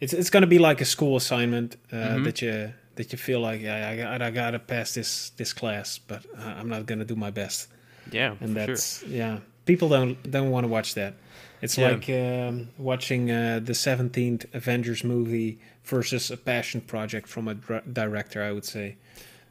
[0.00, 2.24] it's it's gonna be like a school assignment uh, Mm-hmm.
[2.24, 5.98] that you that you feel like yeah, I, got- I gotta pass this this class,
[5.98, 7.68] but I- I'm not gonna do my best.
[8.12, 8.66] yeah, and for sure.
[8.66, 11.14] that's yeah people don't don't want to watch that
[11.62, 11.90] it's Yeah.
[11.92, 17.84] like um, watching uh, the 17th avengers movie versus a passion project from a dr-
[17.92, 18.96] director i would say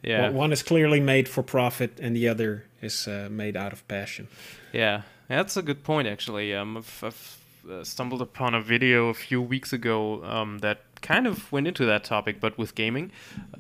[0.04, 3.88] Yeah, One- is clearly made for profit and the other is uh, made out of
[3.88, 4.28] passion
[4.74, 6.54] Yeah, that's a good point actually.
[6.56, 7.38] Um, I've, I've
[7.72, 11.86] uh, stumbled upon a video a few weeks ago um, that kind of went into
[11.86, 13.12] that topic, but with gaming.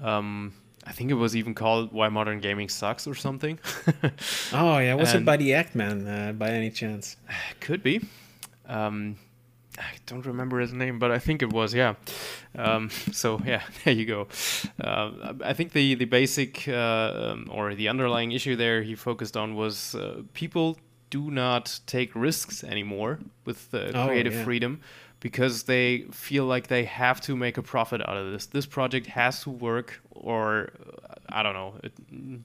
[0.02, 0.54] Um,
[0.88, 3.60] I think it was even called "Why Modern Gaming Sucks" or something.
[4.54, 7.16] oh yeah was it by the act man uh, by any chance
[7.60, 8.02] Could be.
[8.72, 9.16] Um,
[9.78, 11.74] I don't remember his name, but I think it was.
[11.74, 11.94] Yeah.
[12.58, 14.28] Um, so yeah, there you go.
[14.84, 19.38] Uh, I think the the basic uh, um, or the underlying issue there he focused
[19.38, 20.78] on was uh, people
[21.10, 24.44] do not take risks anymore with uh, Oh, creative yeah.
[24.46, 24.80] freedom
[25.22, 28.48] because they feel like they have to make a profit out of this.
[28.48, 30.72] This project has to work, or
[31.08, 31.76] uh, I don't know.
[31.84, 31.94] It,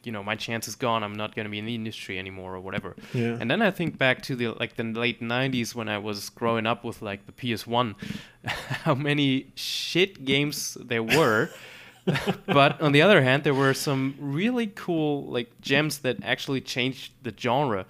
[0.05, 1.03] you know, my chance is gone.
[1.03, 2.95] I'm not going to be in the industry anymore, or whatever.
[3.13, 3.39] Yeah.
[3.41, 6.67] And then I think back to the like the late '90s when I was growing
[6.67, 7.95] up with like the PS1,
[8.45, 11.51] how many shit games there were
[12.47, 17.13] but on the other hand, there were some really cool like gems that actually changed
[17.23, 17.85] the genre.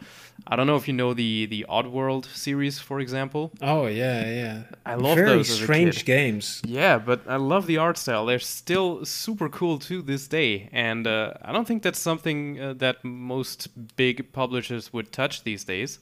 [0.46, 3.50] I don't know if you know the the Oddworld series, for example.
[3.60, 4.62] Oh yeah, yeah.
[4.84, 6.62] I love Very those strange games.
[6.64, 8.26] Yeah, but I love the art style.
[8.26, 12.74] They're still super cool to this day, and uh, I don't think that's something uh,
[12.74, 15.98] that most big publishers would touch these days,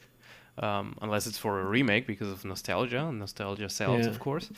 [0.59, 3.07] um, unless it's for a remake because of nostalgia.
[3.09, 4.11] and Nostalgia sells, Yeah.
[4.13, 4.51] of course.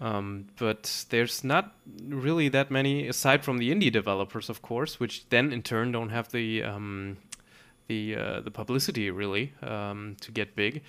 [0.00, 5.28] Um, but there's not really that many aside from the indie developers, of course, which
[5.28, 7.18] then in turn don't have the um,
[7.86, 10.82] the uh, the publicity really um, to get big.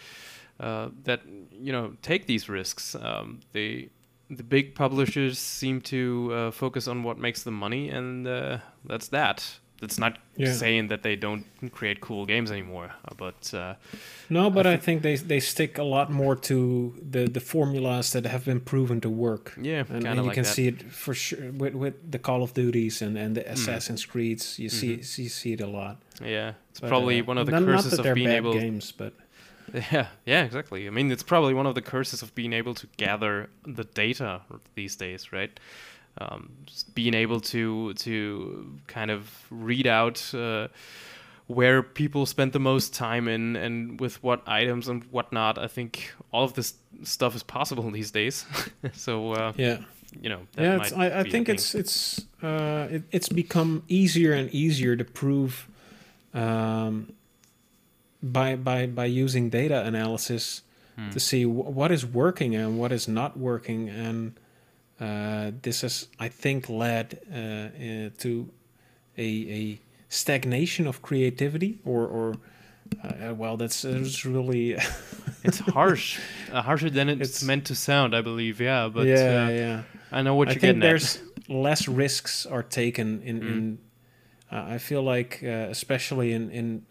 [0.60, 2.96] Uh, that you know take these risks.
[2.96, 3.90] Um, they
[4.30, 9.10] the big publishers seem to uh, focus on what makes them money, and uh, that's
[9.10, 9.60] that.
[9.82, 10.54] That's not Yeah.
[10.54, 13.74] saying that they don't create cool games anymore, uh, but uh,
[14.30, 18.12] No, but I I, think they they stick a lot more to the the formulas
[18.12, 19.54] that have been proven to work.
[19.62, 20.54] yeah, And, and you like can that.
[20.56, 23.52] see it for sure with, with the Call of Duties and, and the Mm.
[23.54, 24.58] Assassin's Creeds.
[24.60, 25.18] You see Mhm.
[25.24, 25.96] you see it a lot.
[26.22, 28.38] Yeah, it's But, probably uh, one of the not, not that of they're being bad
[28.46, 28.54] able.
[28.54, 29.14] games, but
[29.92, 30.88] Yeah, yeah, exactly.
[30.88, 34.42] I mean, it's probably one of the curses of being able to gather the data
[34.76, 35.60] these days, right?
[36.18, 36.50] Um,
[36.94, 40.70] being able to to kind of read out uh,
[41.48, 45.58] where people spend the most time in and with what items and whatnot.
[45.58, 48.46] I think all of this stuff is possible these days.
[48.94, 49.80] so uh, yeah,
[50.22, 50.78] you know, that yeah.
[50.82, 55.68] It's, I, I think it's it's uh, it, it's become easier and easier to prove
[56.34, 57.12] um,
[58.24, 60.62] by by by using data analysis
[60.98, 61.10] Hmm.
[61.10, 64.32] to see w- what is working and what is not working and
[65.00, 68.50] this has i think led uh, uh, to
[69.18, 69.24] a,
[69.62, 69.80] a
[70.10, 72.36] stagnation of creativity or or
[73.04, 74.78] uh, well that's, that's really
[75.44, 76.20] it's harsh,
[76.52, 78.62] uh, harsher than it's, It's- meant to sound, I believe.
[78.62, 80.86] Yeah, but yeah uh, yeah I know what i you're think getting at.
[80.90, 83.48] there's less risks are taken in Mm.
[83.52, 83.78] in
[84.52, 86.86] uh, i feel like uh, especially in in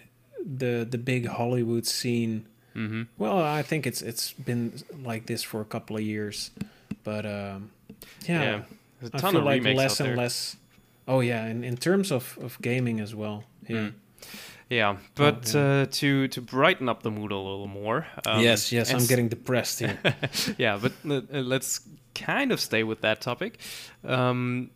[0.59, 3.03] the the big hollywood scene Mm-hmm.
[3.19, 4.73] Well, I think it's it's been
[5.05, 6.51] like this for a couple of years,
[7.05, 7.71] but um,
[8.27, 8.63] yeah, Yeah,
[9.01, 10.57] There's a I ton feel of like less and less.
[11.07, 13.45] Oh yeah, in, in terms of, of gaming as well.
[13.69, 13.77] Yeah.
[13.77, 13.93] Mm.
[14.71, 15.61] Yeah, but yeah.
[15.61, 18.07] Uh, to to brighten up the mood a little more.
[18.27, 19.99] um, yes, yes, I'm getting depressed here.
[20.59, 21.81] yeah, but uh, uh, let's
[22.15, 23.59] kind of stay with that topic.
[24.05, 24.71] Um,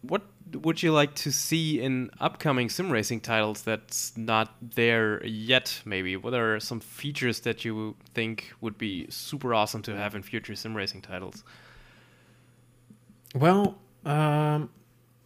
[0.00, 5.82] what would you like to see in upcoming sim racing titles that's not there yet?
[5.84, 10.22] Maybe what are some features that you think would be super awesome to have in
[10.22, 11.44] future sim racing titles?
[13.38, 14.70] Well, um,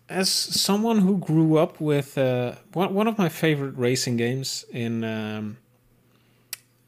[0.08, 5.04] as someone who grew up with uh, one one of my favorite racing games in
[5.04, 5.56] um,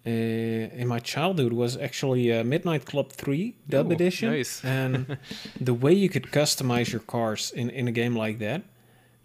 [0.04, 4.64] uh, in my childhood was actually uh, Midnight Club Three Dub Ooh, Edition, nice.
[4.78, 5.16] and
[5.60, 8.62] the way you could customize your cars in in a game like that,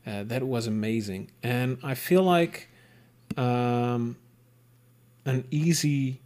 [0.06, 1.32] uh, that was amazing.
[1.42, 2.70] And I feel like
[3.36, 4.18] um,
[5.26, 6.22] an easy.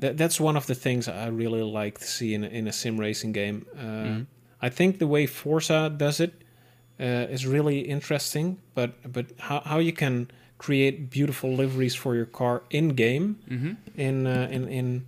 [0.00, 2.72] That, that's one of the things I really like to see in a, in a
[2.72, 3.66] sim racing game.
[3.76, 4.26] Uh, Mhm.
[4.62, 6.32] I think the way Forza does it
[7.00, 10.26] uh, is really interesting, but but how, how you can
[10.58, 13.72] create beautiful liveries for your car in game Mm-hmm.
[14.00, 15.02] in uh, in in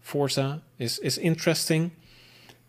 [0.00, 1.90] Forza is is interesting.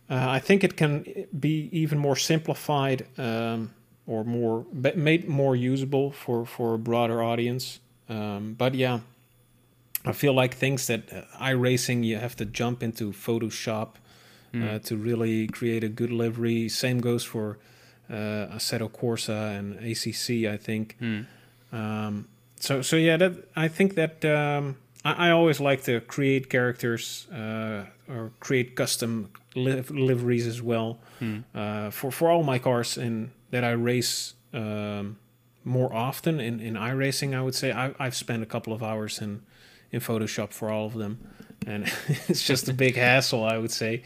[0.09, 1.03] Uh, I think it can
[1.39, 3.69] be even more simplified um,
[4.07, 7.79] or more made more usable for for a broader audience.
[8.09, 8.99] Um, but yeah,
[10.09, 13.87] I feel like things that uh, iRacing you have to jump into Photoshop
[14.53, 14.63] Mm.
[14.75, 16.67] uh, to really create a good livery.
[16.69, 17.57] Same goes for
[18.09, 20.51] uh, Assetto Corsa and ACC.
[20.53, 20.97] I think.
[20.99, 21.25] Mm.
[21.71, 22.27] Um,
[22.59, 27.27] so so yeah, that I think that um, I, I always like to create characters
[27.31, 31.43] uh, or create custom liv- liveries as well Mm.
[31.55, 35.17] uh, for for all my cars in that I race um,
[35.63, 37.33] more often in in iRacing.
[37.33, 39.41] I would say I, I've spent a couple of hours in
[39.91, 41.17] in Photoshop for all of them,
[41.67, 41.83] and
[42.27, 43.43] it's just a big hassle.
[43.43, 44.03] I would say,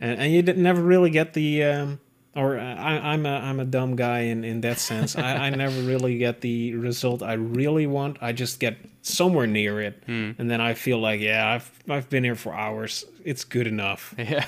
[0.00, 1.64] and, and you never really get the.
[1.64, 2.00] Um,
[2.36, 5.14] or uh, I, I'm a I'm a dumb guy in, in that sense.
[5.14, 8.16] I, I never really get the result I really want.
[8.20, 10.34] I just get somewhere near it, Mm.
[10.38, 13.04] and then I feel like yeah, I've I've been here for hours.
[13.24, 14.14] It's good enough.
[14.18, 14.44] Yeah,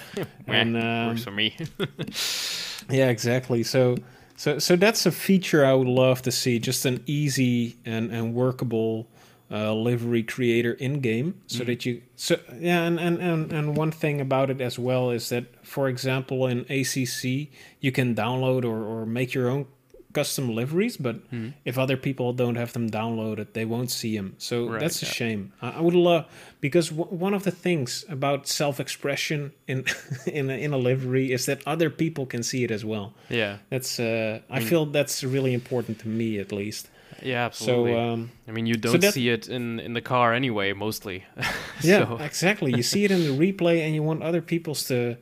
[0.49, 1.55] And, um, works for me.
[2.91, 3.63] Yeah, exactly.
[3.63, 3.97] So
[4.37, 6.59] so so that's a feature I would love to see.
[6.59, 9.07] Just an easy and and workable
[9.51, 11.67] uh, livery creator in game, so Mhm.
[11.67, 12.83] that you so yeah.
[12.87, 16.61] And, and and and one thing about it as well is that, for example, in
[16.69, 17.49] ACC
[17.81, 19.67] you can download or or make your own
[20.13, 21.49] custom liveries, but Hmm.
[21.67, 24.33] if other people don't have them downloaded, they won't see them.
[24.39, 25.13] So Right, that's a yeah.
[25.13, 25.53] shame.
[25.61, 26.25] I, I would love
[26.61, 29.85] because w- one of the things about self-expression in
[30.27, 33.13] in a, in a livery is that other people can see it as well.
[33.29, 33.59] Yeah.
[33.71, 34.69] That's uh, I Mm.
[34.69, 36.89] feel that's really important to me at least.
[37.23, 37.93] Yeah, absolutely.
[37.93, 41.25] So um, I mean, you don't that- see it in in the car anyway, mostly.
[41.83, 42.73] yeah, So- exactly.
[42.75, 45.17] You see it in the replay, and you want other people's to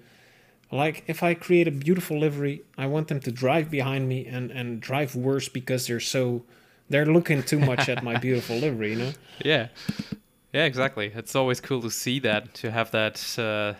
[0.70, 1.04] like.
[1.06, 4.80] If I create a beautiful livery, I want them to drive behind me and and
[4.80, 6.42] drive worse because they're so
[6.90, 8.90] they're looking too much at my beautiful livery.
[8.90, 9.12] You know.
[9.44, 9.68] yeah
[10.52, 13.74] yeah exactly it's always cool to see that to have that uh,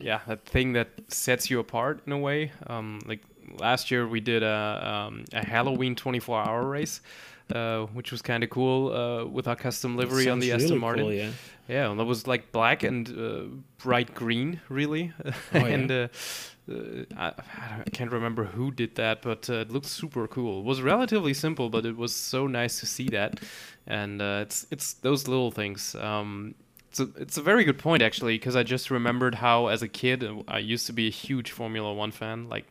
[0.00, 3.20] yeah that thing that sets you apart in a way um, like
[3.60, 7.02] last year we did a, um, a halloween 24 hour race
[7.54, 10.80] uh, which was kind of cool uh, with our custom livery on the aston really
[10.80, 11.30] martin cool, yeah.
[11.68, 13.42] yeah and that was like black and uh,
[13.78, 15.66] bright green really Oh, yeah.
[15.66, 16.08] and uh,
[16.68, 17.32] uh, I,
[17.86, 20.58] I can't remember who did that, but uh, it looked super cool.
[20.60, 23.38] It was relatively simple, but it was so nice to see that,
[23.86, 25.94] and uh, it's it's those little things.
[25.94, 26.56] Um,
[26.90, 29.88] it's a, it's a very good point actually, because I just remembered how as a
[29.88, 32.48] kid I used to be a huge Formula One fan.
[32.48, 32.66] Like,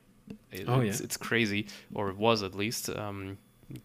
[0.51, 1.05] it, Oh, it's, yeah.
[1.05, 2.89] it's crazy, or it was at least.
[2.89, 3.37] Um,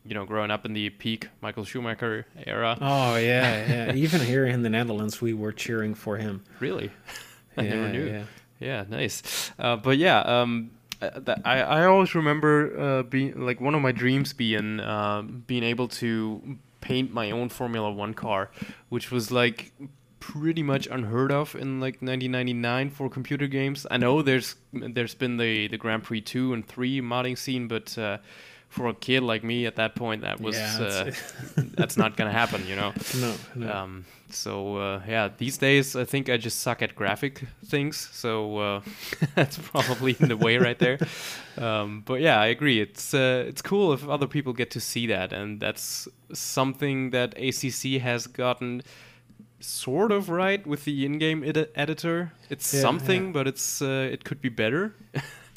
[0.05, 2.76] you know, growing up in the peak Michael Schumacher era.
[2.81, 3.95] Oh yeah, yeah.
[3.95, 6.43] Even here in the Netherlands, we were cheering for him.
[6.59, 6.91] Really,
[7.57, 8.07] I yeah, never knew.
[8.07, 8.24] Yeah.
[8.61, 9.51] Yeah, nice.
[9.59, 10.70] Uh, but yeah, um,
[11.01, 15.22] uh, that, I I always remember uh, being like one of my dreams being uh,
[15.22, 18.51] being able to paint my own Formula One car,
[18.91, 19.72] which was like
[20.20, 23.87] pretty much unheard of in like 1999 for computer games.
[23.91, 27.97] I know there's there's been the the Grand Prix two and three modding scene, but
[27.97, 28.18] uh,
[28.70, 31.10] for a kid like me at that point, that was Yeah, uh,
[31.76, 32.92] that's not gonna happen, you know.
[33.20, 33.72] No, no.
[33.72, 38.58] Um, so uh, yeah, these days I think I just suck at graphic things, so
[38.58, 38.80] uh,
[39.34, 40.98] that's probably in the way right there.
[41.58, 42.80] Um, but yeah, I agree.
[42.80, 47.34] It's uh, it's cool if other people get to see that, and that's something that
[47.36, 48.82] ACC has gotten
[49.58, 52.32] sort of right with the in-game edi- editor.
[52.48, 53.32] It's Yeah, something, yeah.
[53.32, 54.94] but it's uh, it could be better.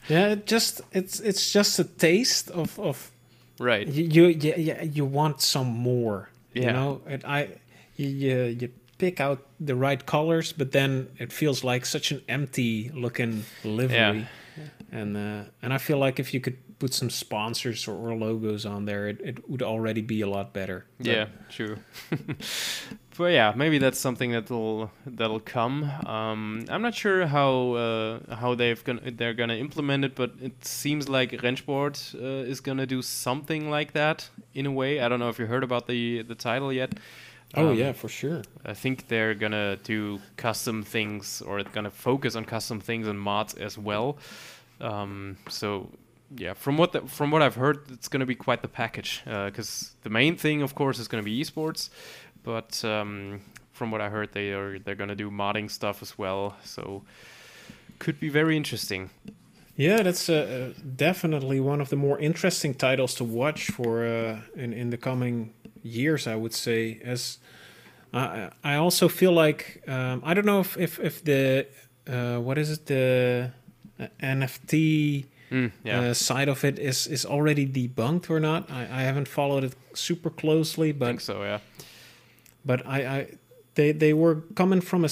[0.09, 3.11] Yeah, it just it's it's just a taste of of
[3.59, 3.87] right.
[3.87, 6.29] you you you, you- want some more.
[6.53, 7.49] You know, it, I
[7.95, 12.21] you, you you pick out the right colors, but then it feels like such an
[12.29, 14.27] empty looking livery.
[14.91, 18.65] And uh, and I feel like if you could put some sponsors or, or logos
[18.65, 20.85] on there, it, it would already be a lot better.
[20.97, 21.77] But- Yeah, true.
[23.17, 25.83] but yeah, maybe that's something that'll that'll come.
[26.05, 30.65] Um, I'm not sure how uh, how they've gonna they're gonna implement it, but it
[30.65, 34.99] seems like Rennsport uh, is gonna do something like that in a way.
[34.99, 36.93] I don't know if you heard about the the title yet.
[37.55, 38.41] Oh Um, yeah, for sure.
[38.65, 43.53] I think they're gonna do custom things or gonna focus on custom things and mods
[43.53, 44.17] as well.
[44.81, 45.89] Um, so
[46.35, 49.21] yeah, from what the, from what I've heard, it's gonna be quite the package.
[49.25, 51.89] Because the main thing, of course, is gonna be esports,
[52.43, 53.41] but um,
[53.71, 56.55] from what I heard, they are they're gonna do modding stuff as well.
[56.63, 57.03] So
[57.99, 59.09] could be very interesting.
[59.75, 64.73] Yeah, that's uh, definitely one of the more interesting titles to watch for uh, in
[64.73, 66.27] in the coming years.
[66.27, 67.39] I would say, as
[68.13, 71.65] I I also feel like um, I don't know if if, if the
[72.07, 73.51] uh, what is it the
[73.99, 75.99] uh, NFT Mm, yeah.
[76.09, 78.71] uh, side of it is is already debunked or not.
[78.71, 81.43] I, I haven't followed it super closely, I but think so.
[81.43, 81.59] Yeah.
[82.65, 83.27] but I, I
[83.75, 85.09] they they were coming from a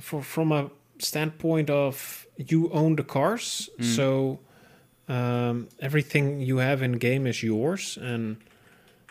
[0.00, 4.40] for, from a standpoint of you own the cars, so
[5.08, 8.36] um, everything you have in game is yours, and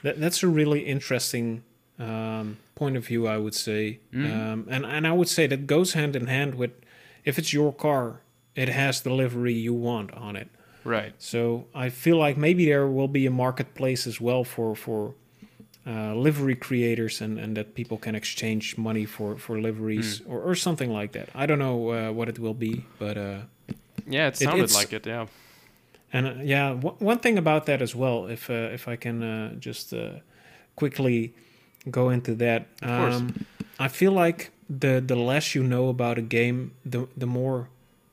[0.02, 1.64] that, that's a really interesting
[2.00, 4.00] um, point of view, I would say.
[4.14, 6.72] Um, and and I would say that goes hand in hand with
[7.24, 8.22] if it's your car,
[8.56, 10.50] it has the livery you want on it.
[10.84, 11.14] Right.
[11.18, 15.16] So I feel like maybe there will be a marketplace as well for for
[15.86, 20.56] uh, livery creators, and, and that people can exchange money for for liveries or, or
[20.56, 21.28] something like that.
[21.36, 23.40] I don't know uh, what it will be, but uh,
[24.08, 25.06] Yeah, it It- sounded it's- like it.
[25.06, 25.28] Yeah.
[26.14, 29.22] and uh, yeah, w- one thing about that as well, if uh, if I can
[29.24, 30.20] uh, just uh,
[30.76, 31.34] quickly
[31.92, 33.34] go into that, um,
[33.80, 37.68] I feel like the the less you know about a game, the the more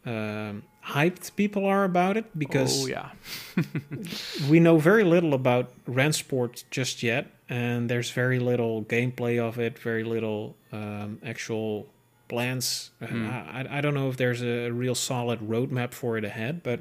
[0.07, 0.63] um,
[0.95, 3.11] hyped people are about it because oh yeah.
[4.51, 9.77] we know very little about Rennsport just yet, and there's very little gameplay of it,
[9.77, 11.89] very little um, actual
[12.29, 12.93] plans.
[13.05, 13.29] Hmm.
[13.29, 16.81] I, I don't know if there's a real solid roadmap for it ahead, but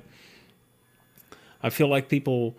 [1.64, 2.56] I feel like people,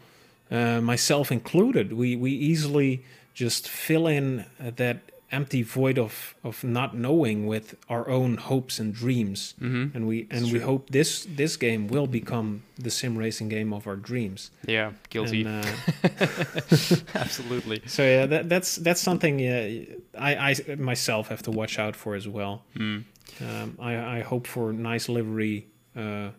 [0.50, 6.96] uh, myself included, we, we easily just fill in that empty void of of not
[6.96, 9.54] knowing with our own hopes and dreams.
[9.60, 9.94] Mhm.
[9.94, 13.86] And we and we hope this this game will become the sim racing game of
[13.86, 14.50] our dreams.
[14.66, 15.44] Yeah, guilty.
[15.44, 16.26] And, uh,
[17.14, 17.82] Absolutely.
[17.86, 22.26] so yeah, that, that's that's something I, I myself have to watch out for as
[22.26, 22.62] well.
[22.76, 23.04] Mm.
[23.40, 25.66] Um, I, I hope for nice livery
[25.96, 26.30] uh,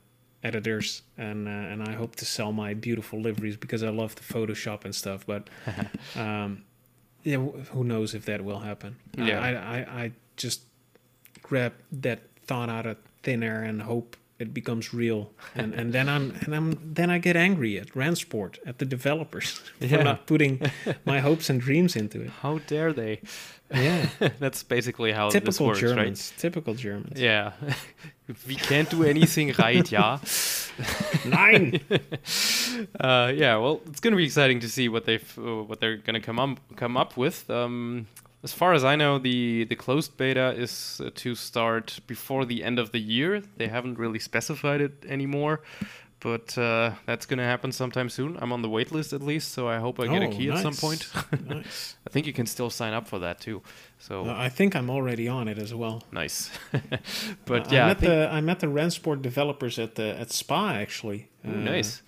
[0.44, 4.22] editors, and uh, and I hope to sell my beautiful liveries because I love the
[4.34, 5.26] Photoshop and stuff.
[5.26, 5.50] But
[6.16, 6.64] um,
[7.24, 8.98] yeah, who knows if that will happen?
[9.18, 9.40] Yeah.
[9.40, 9.50] I,
[9.80, 10.62] I, I just
[11.42, 16.08] grab that thought out of thin air and hope it becomes real, and and then
[16.10, 20.04] I'm and I'm then I get angry at Rennsport at the developers for Yeah.
[20.04, 20.60] not putting
[21.06, 22.30] my hopes and dreams into it.
[22.42, 23.20] How dare they?
[23.74, 24.08] Yeah,
[24.40, 26.34] That's basically how this typical works, Germans.
[26.38, 27.20] Typical Germans.
[27.20, 27.52] Yeah.
[28.48, 30.18] we can't do anything right, yeah.
[31.26, 31.80] Nine.
[33.00, 35.98] Uh, yeah, well, it's going to be exciting to see what they've uh, what they're
[35.98, 37.50] going to come up come up with.
[37.50, 38.08] Um,
[38.44, 42.64] as far as I know, the the closed beta is uh, to start before the
[42.64, 43.42] end of the year.
[43.58, 45.60] They haven't really specified it anymore,
[46.20, 48.38] but uh, that's going to happen sometime soon.
[48.42, 50.50] I'm on the wait list at least, so I hope I get a Oh, key
[50.52, 51.08] at some point.
[51.48, 51.96] nice.
[52.08, 53.62] I think you can still sign up for that too.
[54.00, 56.02] So Uh, I think I'm already on it as well.
[56.12, 56.50] nice.
[57.46, 60.20] but Uh, yeah, I I met think- the I met the Rennsport developers at the
[60.20, 61.28] at Spa actually.
[61.46, 62.02] Ooh, uh, nice.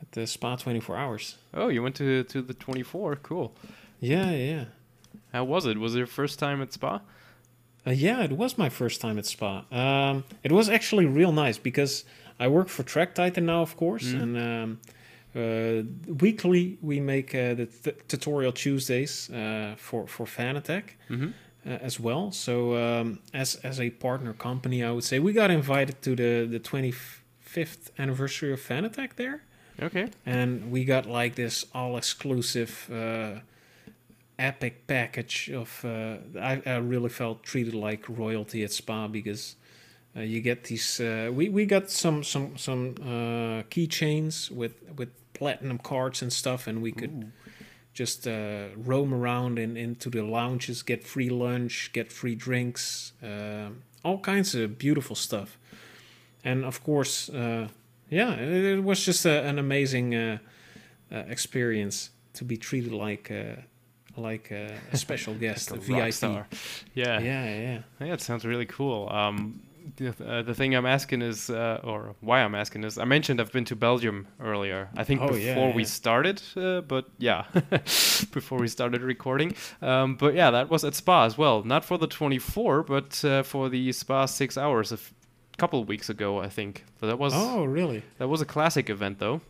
[0.00, 1.36] At the Spa 24 hours.
[1.54, 3.16] Oh, you went to to the 24.
[3.22, 3.52] Cool.
[4.00, 4.64] Yeah, yeah.
[5.32, 5.78] How was it?
[5.78, 7.00] Was it your first time at Spa?
[7.86, 9.64] Uh, yeah, it was my first time at Spa.
[9.70, 12.04] Um, it was actually real nice because
[12.40, 14.22] I work for Track Titan now, of course, Mm.
[14.22, 14.78] and um,
[15.36, 20.84] uh, weekly we make uh, the th- tutorial Tuesdays uh, for for Fanatec.
[21.10, 21.28] Mm-hmm.
[21.66, 22.32] uh, as well.
[22.32, 26.46] So um, as as a partner company, I would say we got invited to the
[26.50, 29.40] the 25th anniversary of Fanatec there,
[29.82, 30.06] Okay.
[30.26, 32.70] and we got like this all exclusive.
[34.38, 39.56] Epic package of uh, I, I really felt treated like royalty at spa because
[40.16, 45.08] uh, you get these uh, we, we got some some some uh, keychains with with
[45.32, 47.32] platinum cards and stuff and we could
[47.92, 53.12] just uh, roam around in, into the lounges get free lunch get free drinks
[54.04, 55.58] all kinds of beautiful stuff.
[56.44, 57.68] And of course uh,
[58.08, 60.38] yeah it, it was just a, an amazing uh,
[61.10, 63.62] uh, experience to be treated like uh,
[64.18, 66.12] like uh, a special guest, a Like a rock VIP.
[66.14, 66.46] star.
[66.94, 67.20] Yeah.
[67.20, 67.78] Yeah, yeah.
[68.00, 69.08] Yeah, it sounds really cool.
[69.10, 69.60] Um,
[69.96, 73.40] the, uh, the thing I'm asking is, uh, or why I'm asking is, I mentioned
[73.40, 74.90] I've been to Belgium earlier.
[74.96, 75.38] I think Oh, before
[75.70, 77.44] yeah, we started, uh, but yeah,
[78.32, 79.54] before we started recording.
[79.80, 81.62] Um, but yeah, that was at Spa as well.
[81.64, 84.98] Not for the 24, but uh, for the Spa six hours a
[85.56, 86.84] couple of weeks ago, I think.
[87.00, 88.02] So that was Oh, really?
[88.18, 89.40] that was a classic event though.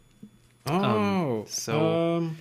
[0.66, 2.36] Oh, so- um,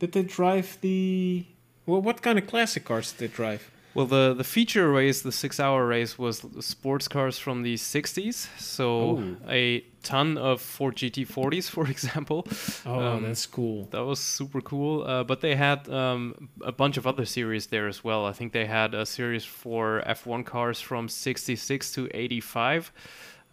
[0.00, 1.46] did they drive the?
[1.88, 3.62] Well, what kind of classic cars did they drive?
[3.94, 8.36] Well, the the feature race, the six-hour race, was sports cars from the '60s.
[8.58, 8.84] So
[9.18, 9.36] Oh.
[9.48, 12.40] a ton of Ford GT40s, for example.
[12.84, 13.88] Oh, Um, that's cool.
[13.90, 15.02] That was super cool.
[15.02, 18.26] Uh, but they had um, a bunch of other series there as well.
[18.30, 22.92] I think they had a series for F1 cars from 66 to 85.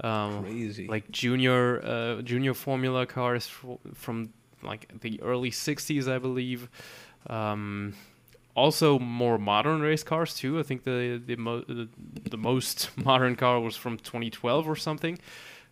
[0.03, 0.87] Um, Crazy.
[0.87, 6.67] like junior uh, junior formula cars fro- from like the early 60s i believe
[7.29, 7.93] um,
[8.55, 10.59] also more modern race cars too.
[10.59, 15.19] I think the the, mo- the, most modern car was from 2012 or something.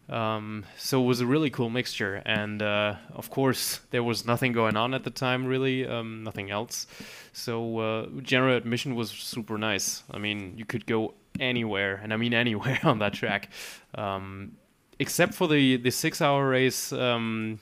[0.09, 2.21] Um, so it was a really cool mixture.
[2.25, 6.51] And uh, of course there was nothing going on at the time really um, nothing
[6.51, 6.85] else.
[7.31, 10.03] So uh, general admission was super nice.
[10.11, 13.49] I mean you could go anywhere and i mean anywhere on that track.
[13.95, 14.57] Um,
[14.99, 17.59] except for the the six hour race um,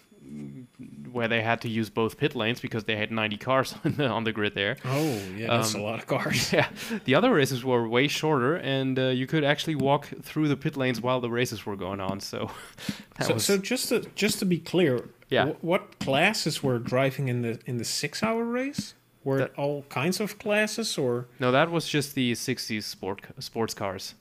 [1.11, 4.07] where they had to use both pit lanes because they had 90 cars on the,
[4.07, 4.77] on the grid there.
[4.85, 6.51] oh, yeah, that's um, a lot of cars.
[6.53, 6.67] Yeah,
[7.05, 10.77] the other races were way shorter, and uh, you could actually walk through the pit
[10.77, 12.19] lanes while the races were going on.
[12.19, 12.49] So,
[13.17, 15.47] that So, was so just to just to be clear, Yeah.
[15.47, 18.93] wh- what classes were driving in the in the six hour race?
[19.23, 21.27] Were That- it all kinds of classes or?
[21.39, 24.15] no, that was just the 60s sport sports cars,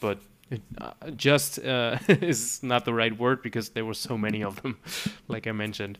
[0.00, 0.18] but.
[0.78, 4.78] Uh, just uh, is not the right word because there were so many of them,
[5.28, 5.98] like I mentioned.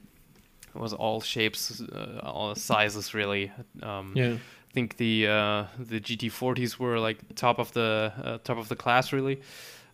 [0.75, 3.51] It was all shapes, uh, all sizes, really.
[3.83, 4.35] Um, Yeah.
[4.35, 8.77] I think the uh, the GT40s were like top of the uh, top of the
[8.77, 9.41] class really.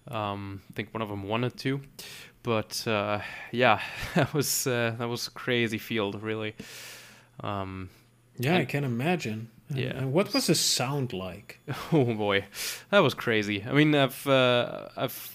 [0.07, 1.81] Um, I think one of them it too,
[2.45, 3.21] but uh,
[3.53, 3.81] yeah,
[4.15, 6.55] that was uh, that was crazy field really.
[7.43, 7.89] Um,
[8.41, 9.49] Yeah, I And- can imagine.
[9.71, 9.89] Yeah.
[9.99, 11.61] And what was the sound like?
[11.93, 12.45] oh boy,
[12.91, 13.65] that was crazy.
[13.69, 15.35] I mean, I've uh, I've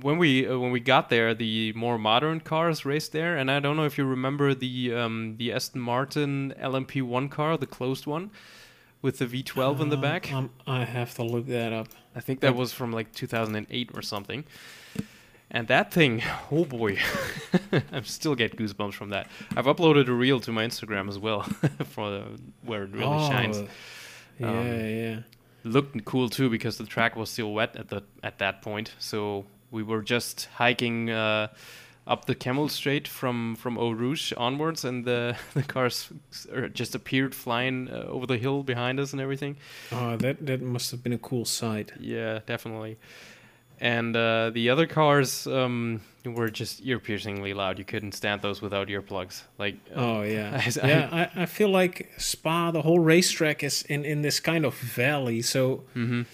[0.00, 3.60] when we uh, when we got there, the more modern cars raced there, and I
[3.60, 8.30] don't know if you remember the um, the Aston Martin LMP1 car, the closed one.
[9.02, 10.30] with the V12 in the Um, back.
[10.30, 11.88] Um, I have to look that up.
[12.14, 14.44] I think that was from like 2008 or something.
[15.50, 16.22] And that thing,
[16.52, 16.98] oh boy,
[17.92, 19.26] I still get goosebumps from that.
[19.56, 21.42] I've uploaded a reel to my Instagram as well,
[21.84, 22.24] for the,
[22.64, 23.58] where it really shines.
[23.58, 23.68] Oh,
[24.38, 25.18] Yeah, Um, yeah.
[25.62, 28.94] Looked cool too because the track was still wet at the at that point.
[28.98, 31.48] So we were just hiking uh,
[32.06, 36.08] up the Kemmel Straight from from Eau Rouge onwards, and the the cars
[36.50, 39.56] er, just appeared flying uh, over the hill behind us and everything.
[39.92, 41.92] Oh, that that must have been a cool sight.
[42.00, 42.96] Yeah, definitely.
[43.80, 47.78] And uh, the other cars um, were just ear-piercingly loud.
[47.78, 49.42] You couldn't stand those without earplugs.
[49.58, 51.08] Like, uh, Oh yeah, I- yeah.
[51.34, 55.40] I, I feel like Spa, the whole racetrack is in in this kind of valley,
[55.42, 56.26] so mhm.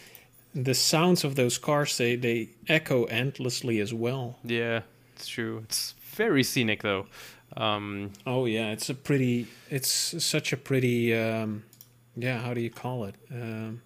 [0.55, 4.39] the sounds of those cars they they echo endlessly as well.
[4.45, 4.81] yeah,
[5.15, 5.61] it's true.
[5.65, 7.07] It's very scenic though.
[7.57, 9.47] Um, Oh yeah, it's a pretty.
[9.71, 9.89] It's
[10.25, 11.15] such a pretty.
[11.15, 11.63] Um,
[12.17, 13.15] yeah, how do you call it?
[13.31, 13.83] Um,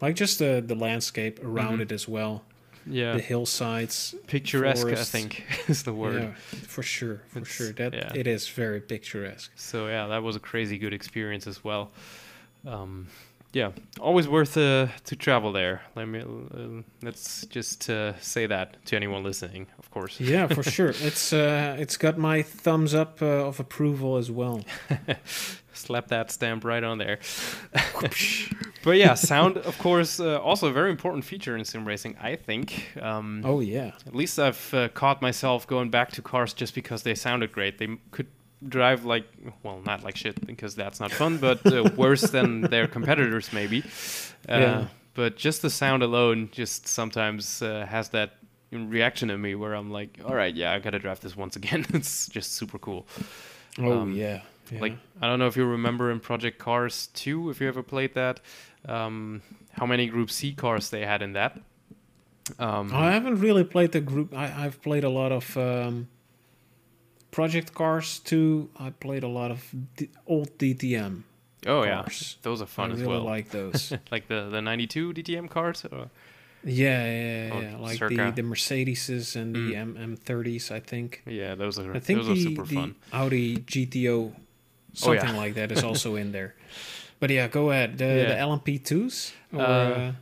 [0.00, 1.82] like just the the landscape around Mhm.
[1.82, 2.42] it as well.
[2.88, 4.14] Yeah, The hillsides.
[4.26, 4.86] picturesque.
[4.86, 6.22] I think is the word.
[6.22, 6.30] Yeah,
[6.66, 7.72] for sure, for It's- sure.
[7.72, 8.12] That yeah.
[8.14, 9.50] it is very picturesque.
[9.56, 11.90] So yeah, that was a crazy good experience as well.
[12.66, 13.08] Um,
[13.52, 13.70] yeah,
[14.00, 15.82] always worth uh, to travel there.
[15.96, 20.20] Let me uh, let's just uh, say that to anyone listening, of course.
[20.20, 20.92] Yeah, for sure.
[21.00, 24.64] It's uh, it's got my thumbs up uh, of approval as well.
[25.72, 27.20] Slap that stamp right on there.
[28.84, 32.34] but yeah, sound, of course, uh, also a very important feature in sim racing, I
[32.34, 32.96] think.
[33.00, 37.04] Um, Oh yeah, At least I've uh, caught myself going back to cars just because
[37.04, 37.78] they sounded great.
[37.78, 38.26] They could
[38.66, 39.26] drive like,
[39.62, 43.82] well, not like shit because that's not fun, but uh, worse than their competitors maybe.
[44.48, 44.86] Uh, Yeah.
[45.14, 48.36] But just the sound alone just sometimes uh, has that
[48.70, 51.84] reaction in me where I'm like, all right, yeah, I gotta drive this once again.
[51.94, 53.04] it's just super cool.
[53.80, 54.42] oh Um, yeah.
[54.70, 54.80] yeah.
[54.80, 58.14] Like I don't know if you remember in Project Cars 2, if you ever played
[58.14, 58.40] that,
[58.86, 59.42] um,
[59.72, 61.58] how many Group C cars they had in that.
[62.58, 64.34] Um, I haven't really played the group.
[64.34, 66.08] I, I've played a lot of um,
[67.30, 68.68] Project Cars too.
[68.78, 69.64] I played a lot of
[69.96, 71.22] D- old DTM.
[71.66, 72.04] oh yeah,
[72.42, 73.24] those are fun I as really well.
[73.24, 73.92] like those.
[74.10, 75.84] like the the 92 DTM cars.
[75.90, 76.08] Or,
[76.64, 77.76] yeah, yeah, Or yeah.
[77.78, 78.14] Like Circa.
[78.34, 79.96] the the Mercedeses and the Mm.
[79.98, 80.70] M M30s.
[80.70, 81.22] I think.
[81.26, 82.94] yeah, those are I think those are the, super the fun.
[83.12, 84.32] Audi GTO,
[85.04, 85.20] Oh, yeah.
[85.20, 86.54] something like that, is also in there.
[87.20, 87.98] But yeah, go ahead.
[87.98, 88.28] The, Yeah.
[88.28, 89.32] the LMP2s.
[89.52, 90.12] Or, Uh, uh,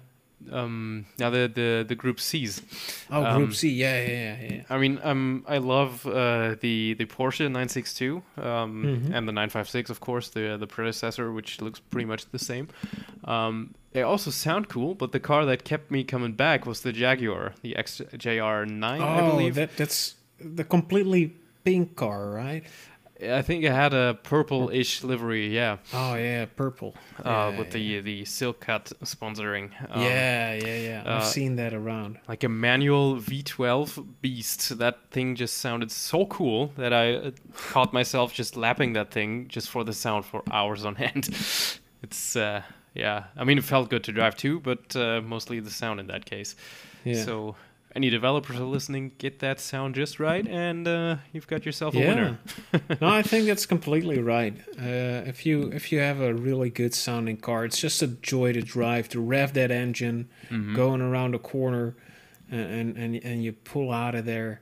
[0.53, 2.63] Um, now the the the Group C's.
[3.11, 3.69] oh, Group um, C.
[3.71, 4.55] Yeah, yeah, yeah.
[4.55, 4.63] yeah.
[4.71, 8.43] I mean, um, I love uh, the the Porsche 962 um,
[8.85, 9.15] Mhm.
[9.15, 12.69] and the 956, of course, the the predecessor, which looks pretty much the same.
[13.25, 16.93] Um, they also sound cool, but the car that kept me coming back was the
[16.93, 19.55] Jaguar, the XJR9, I Oh, believe.
[19.55, 21.35] that that's the completely
[21.65, 22.63] pink car, right?
[23.23, 26.95] I think it had a purple-ish livery, yeah, Oh yeah, purple.
[27.19, 29.71] uh, Yeah, with the the Silk Cut sponsoring.
[29.91, 31.01] Um, yeah, yeah, yeah.
[31.01, 32.19] I've uh, seen that around.
[32.29, 34.79] like a manual V12 beast.
[34.79, 37.31] That thing just sounded so cool that I uh,
[37.73, 41.29] caught myself just lapping that thing just for the sound for hours on end.
[42.03, 42.63] it's uh,
[42.95, 46.07] yeah, I mean it felt good to drive too, but uh, mostly the sound in
[46.09, 46.55] that case.
[47.05, 47.25] Yeah.
[47.25, 47.57] So
[47.97, 51.99] any developers are listening, get that sound just right, and uh, you've got yourself a
[51.99, 52.09] yeah.
[52.09, 52.39] winner.
[53.01, 54.55] no, I think that's completely right.
[54.79, 58.53] Uh, if you if you have a really good sounding car, it's just a joy
[58.53, 60.77] to drive, to rev that engine, Mhm.
[60.77, 61.97] going around a corner,
[62.51, 64.61] and and and, you pull out of there,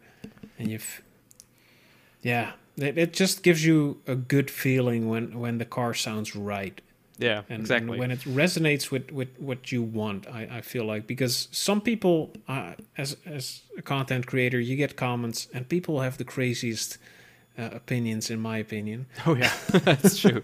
[0.59, 0.79] and you,
[2.23, 6.81] yeah, it, it just gives you a good feeling when when the car sounds right.
[7.19, 7.91] Yeah, and, exactly.
[7.93, 11.81] and when it resonates with, with what you want I, I feel like because some
[11.81, 16.99] people uh, as as a content creator you get comments and people have the craziest
[17.57, 19.53] uh, opinions in my opinion oh yeah,
[19.85, 20.41] that's true.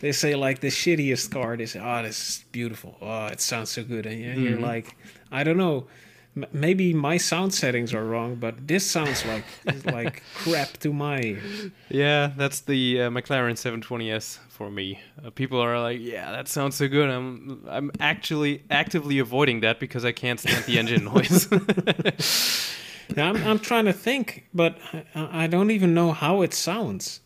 [0.00, 3.82] they say like the shittiest card is, oh this is beautiful oh it sounds so
[3.82, 4.74] good and you- you're Mhm.
[4.74, 4.94] like
[5.30, 5.86] i don't know
[6.34, 9.44] M- maybe my sound settings are wrong but this sounds like
[9.84, 14.98] like crap to my ears Yeah, that's the uh, McLaren 720s for me.
[15.24, 19.78] Uh, people are like, "Yeah, that sounds so good." I'm I'm actually actively avoiding that
[19.78, 21.48] because I can't stand the engine noise.
[23.16, 24.78] Now, I'm, I'm trying to think but
[25.14, 27.20] I, I don't even know how it sounds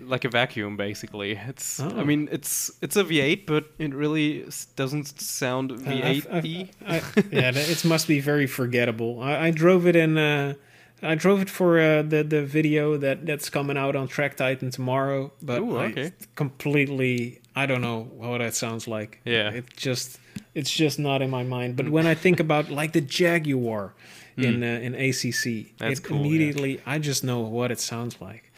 [0.00, 1.32] like a vacuum, basically.
[1.48, 2.04] It's I Oh.
[2.04, 4.44] mean, it's it's a V8, but it really
[4.76, 6.68] doesn't sound Uh, V8y.
[6.86, 9.20] I've- yeah, it must be very forgettable.
[9.22, 10.18] I, I drove it in.
[10.18, 10.54] Uh,
[11.02, 14.70] I drove it for uh, the the video that that's coming out on Track Titan
[14.70, 15.30] tomorrow.
[15.42, 16.12] But Ooh, I okay.
[16.34, 19.20] completely, I don't know what that sounds like.
[19.24, 19.50] Yeah.
[19.50, 20.18] it just
[20.54, 21.76] it's just not in my mind.
[21.76, 23.94] But when I think about like the Jaguar
[24.38, 25.76] in uh, in ACC.
[25.78, 26.26] That's it cool, yeah.
[26.26, 28.52] immediately I just know what it sounds like.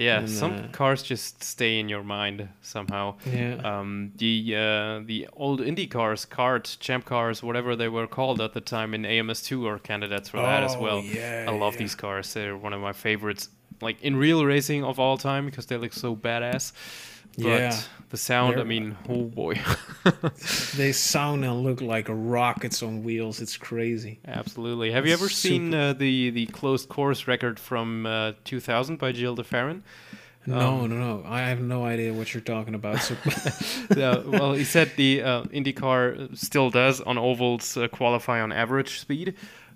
[0.00, 3.16] Yeah, And, some uh, cars just stay in your mind somehow.
[3.26, 3.56] Yeah.
[3.62, 8.52] Um, the uh, the old Indy cars, CART, champ cars, whatever they were called at
[8.54, 11.00] the time in AMS2 are candidates for that as Oh, well.
[11.02, 11.78] yeah, I love yeah.
[11.80, 12.32] these cars.
[12.34, 13.48] They're one of my favorites,
[13.82, 16.72] like in real racing of all time because they look so badass.
[17.38, 17.80] But Yeah.
[18.10, 19.54] the sound, I They're- mean, oh boy.
[20.76, 23.40] They sound and look like rockets on wheels.
[23.40, 24.18] It's crazy.
[24.26, 24.92] Absolutely.
[24.92, 29.34] Have you ever seen uh, the the closed course record from uh, 2000 by Gil
[29.34, 29.82] de Ferran?
[30.46, 31.22] No, Um, no, no.
[31.26, 33.00] I have no idea what you're talking about.
[33.02, 33.14] So
[34.30, 39.34] well, he said the uh, IndyCar still does on ovals uh, qualify on average speed.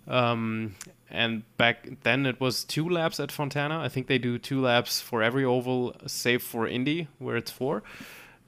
[0.09, 0.75] Um,
[1.15, 3.81] and back then it was two laps at Fontana.
[3.81, 7.83] I think they do two laps for every oval, save for Indy, where it's 4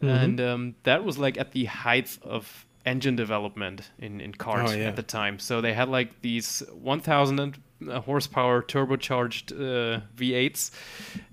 [0.02, 4.76] And um, that was like at the height of engine development in, in cars Oh,
[4.76, 4.88] yeah.
[4.88, 5.38] at the time.
[5.38, 7.56] So they had like these 1,000
[7.88, 10.70] uh, horsepower turbocharged uh, V8s.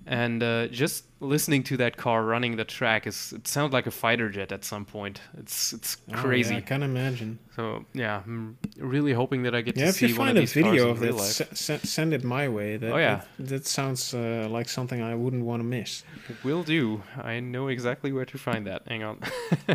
[0.06, 3.90] And uh, just listening to that car running the track is it sounds like a
[3.90, 5.20] fighter jet at some point.
[5.38, 6.56] It's it's Oh, yeah, crazy.
[6.56, 7.38] I can't imagine.
[7.56, 10.36] So yeah, I'm really hoping that I get Yeah, to if see you one find
[10.36, 11.32] of a these cars video in of real that, life.
[11.32, 12.76] se- se- send it my way.
[12.76, 13.22] That, Oh, yeah.
[13.38, 16.02] that, that sounds uh, like something I wouldn't want to miss.
[16.42, 17.02] Will do.
[17.16, 18.82] I know exactly where to find that.
[18.86, 19.20] Hang on.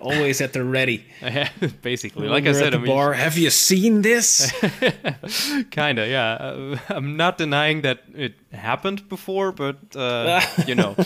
[0.00, 1.04] Always at the ready.
[1.82, 3.12] Basically, like I Over at said, the I mean, bar.
[3.12, 4.50] Have you seen this?
[5.70, 6.32] kinda, yeah.
[6.34, 10.94] Uh, I'm not denying that it happened before, but uh, you know.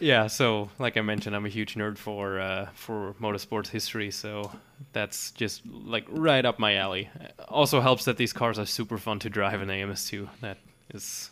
[0.00, 0.26] yeah.
[0.26, 4.52] So, like I mentioned, I'm a huge nerd for uh, for motorsports history, so
[4.92, 7.08] that's just like right up my alley.
[7.48, 10.28] Also helps that these cars are super fun to drive in AMS2.
[10.42, 10.58] That
[10.92, 11.30] is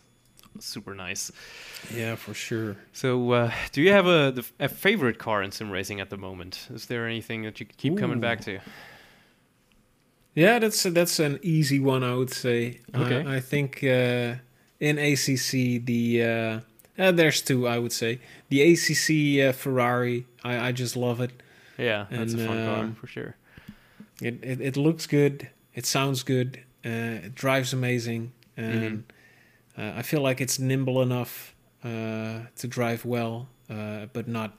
[0.59, 1.31] super nice.
[1.93, 2.77] yeah, for sure.
[2.93, 6.67] So, uh, do you have a, a favorite car in sim racing at the moment?
[6.73, 8.59] Is there anything that you keep coming back to?
[10.33, 12.79] Yeah, that's that's an easy one, I would say.
[12.95, 13.23] Okay.
[13.25, 14.35] I, I think uh,
[14.79, 16.59] in ACC the uh,
[16.97, 18.19] uh, there's two, I would say.
[18.49, 21.31] The ACC uh, Ferrari, I, I just love it.
[21.77, 23.35] Yeah, that's And, a fun car um, for sure.
[24.21, 25.49] It, it it looks good.
[25.73, 26.63] It sounds good.
[26.85, 29.03] Uh, it drives amazing, and
[29.77, 34.57] uh, I feel like it's nimble enough uh, to drive well, uh, but not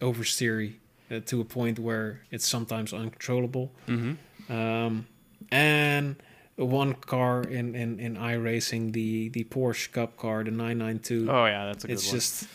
[0.00, 0.74] oversteery
[1.10, 3.72] uh, to a point where it's sometimes uncontrollable.
[3.86, 4.12] hmm
[4.50, 5.06] Um,
[5.50, 6.16] and
[6.56, 11.66] one car in in in iRacing, the the Porsche Cup car, the 992 Oh yeah,
[11.66, 12.14] that's a good it's one.
[12.16, 12.48] just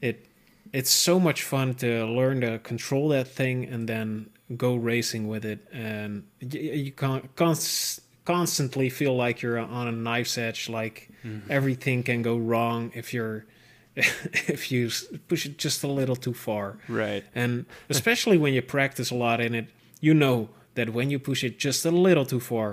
[0.00, 0.26] it
[0.72, 5.44] it's so much fun to learn to control that thing and then go racing with
[5.44, 11.10] it and you, you can const- constantly feel like you're on a knife's edge like
[11.24, 11.50] Mm-hmm.
[11.50, 13.44] everything can go wrong if you're
[13.96, 14.88] if you
[15.26, 17.24] push it just a little too far right.
[17.34, 19.66] and especially when you practice a lot in it
[20.00, 20.48] you know
[20.78, 22.68] that when you push it just a little too far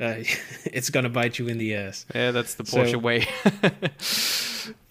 [0.00, 0.14] uh,
[0.76, 3.20] it's gonna bite you in the ass Yeah, that's the So- Porsche way.
[3.62, 3.82] but,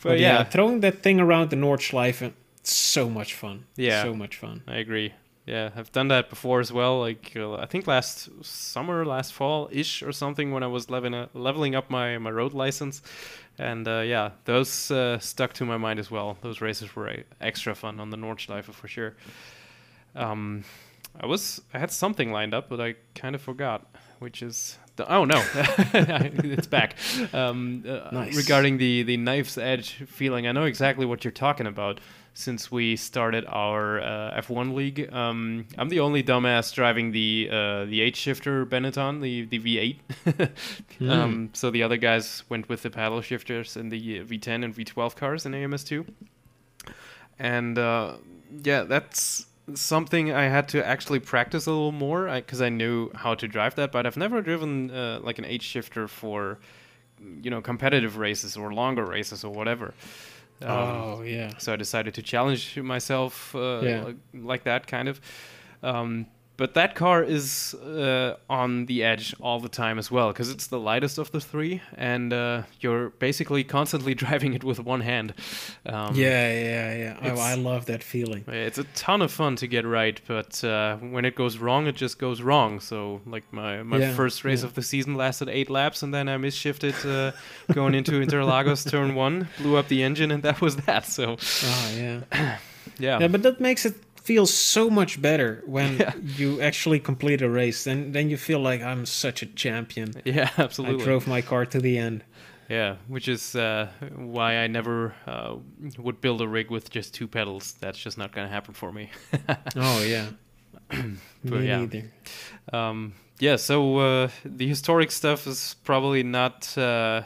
[0.04, 2.32] but yeah, yeah, throwing that thing around the Nordschleife,
[2.64, 3.66] so much fun.
[3.76, 4.04] Yeah.
[4.04, 4.62] so much fun.
[4.68, 5.14] I agree.
[5.46, 7.00] Yeah, I've done that before as well.
[7.08, 11.16] Like uh, I think last summer, last fall ish or something, when I was leveling
[11.16, 13.02] uh, leveling up my my road license,
[13.58, 16.38] and uh, yeah, those uh, stuck to my mind as well.
[16.42, 19.14] Those races were uh, extra fun on the Nordschleife for sure.
[20.16, 20.64] Um,
[21.20, 23.86] I was I had something lined up, but I kind of forgot,
[24.20, 26.96] which is the, oh no, it's back.
[27.34, 28.36] Um, uh, Nice.
[28.36, 32.00] Regarding the the knife's edge feeling, I know exactly what you're talking about.
[32.36, 37.86] Since we started our uh, F1 league, um, I'm the only dumbass driving the uh,
[37.86, 41.10] the H shifter Benetton, the the V8.
[41.10, 44.74] um, so the other guys went with the paddle shifters in the uh, V10 and
[44.74, 46.06] V12 cars in AMS2
[47.40, 48.16] and uh,
[48.64, 49.46] yeah, that's
[49.76, 53.76] something I had to actually practice a little more because I, knew how to drive
[53.76, 56.60] that, but I've never driven uh, like an H shifter for
[57.42, 59.94] you know competitive races or longer races or whatever.
[60.62, 64.04] Um, oh yeah, so I decided to challenge myself uh, Yeah.
[64.04, 65.22] like, like that kind of.
[65.84, 66.28] Um,
[66.60, 70.68] but that car is uh, on the edge all the time as well because it's
[70.68, 75.34] the lightest of the three, and uh, you're basically constantly driving it with one hand.
[75.86, 77.32] Um, yeah, yeah, yeah.
[77.34, 78.44] Oh, I love that feeling.
[78.48, 81.96] it's a ton of fun to get right, but uh, when it goes wrong, it
[81.96, 82.80] just goes wrong.
[82.82, 84.68] So, like my, my Yeah, first race yeah.
[84.68, 87.32] of the season lasted eight laps, and then I misshifted uh,
[87.74, 91.06] going into Interlagos turn one, blew up the engine, and that was that.
[91.06, 92.20] So, Oh yeah,
[93.00, 93.28] yeah, yeah.
[93.28, 93.96] But that makes it
[94.30, 96.14] feel so much better when Yeah.
[96.38, 97.84] you actually complete a race.
[97.84, 100.10] Then then you feel like I'm such a champion.
[100.26, 101.02] yeah, absolutely.
[101.02, 102.24] I drove my car to the end.
[102.70, 105.56] Yeah, which is uh, why I never uh,
[105.98, 107.74] would build a rig with just two pedals.
[107.82, 109.10] That's just not going to happen for me.
[109.76, 110.28] Oh yeah.
[111.44, 111.80] But Me yeah.
[111.80, 112.04] neither.
[112.74, 117.22] Um, yeah, so uh, the historic stuff is probably not, uh,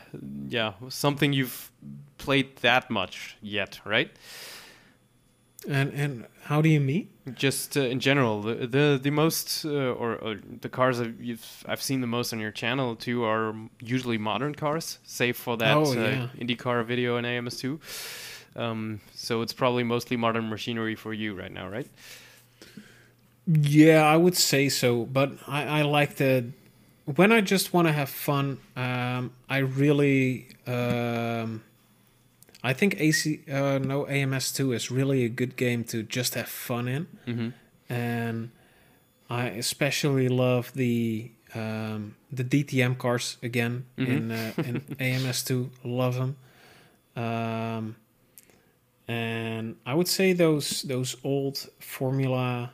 [0.50, 1.72] yeah, something you've
[2.18, 4.12] played that much yet, right?
[5.70, 7.08] And and how do you mean?
[7.34, 11.64] Just uh, in general, the the, the most uh, or, or the cars I've, you've,
[11.68, 15.78] I've seen the most on your channel too are usually modern cars, save for that
[15.78, 16.28] Oh, uh.
[16.38, 17.80] IndyCar video in AMS2.
[18.56, 21.88] Um, so it's probably mostly modern machinery for you right now, right?
[23.48, 25.06] Yeah, I would say so.
[25.06, 26.46] But I, I like the
[27.06, 28.60] when I just want to have fun.
[28.76, 31.64] Um, I really, um,
[32.64, 36.48] I think AC uh, no AMS two is really a good game to just have
[36.48, 37.50] fun in, Mm-hmm.
[37.94, 38.50] and
[39.30, 45.70] I especially love the um, the DTM cars again in uh, in AMS two.
[45.84, 46.36] Love them.
[47.16, 47.96] Um,
[49.08, 52.72] and I would say those those old Formula,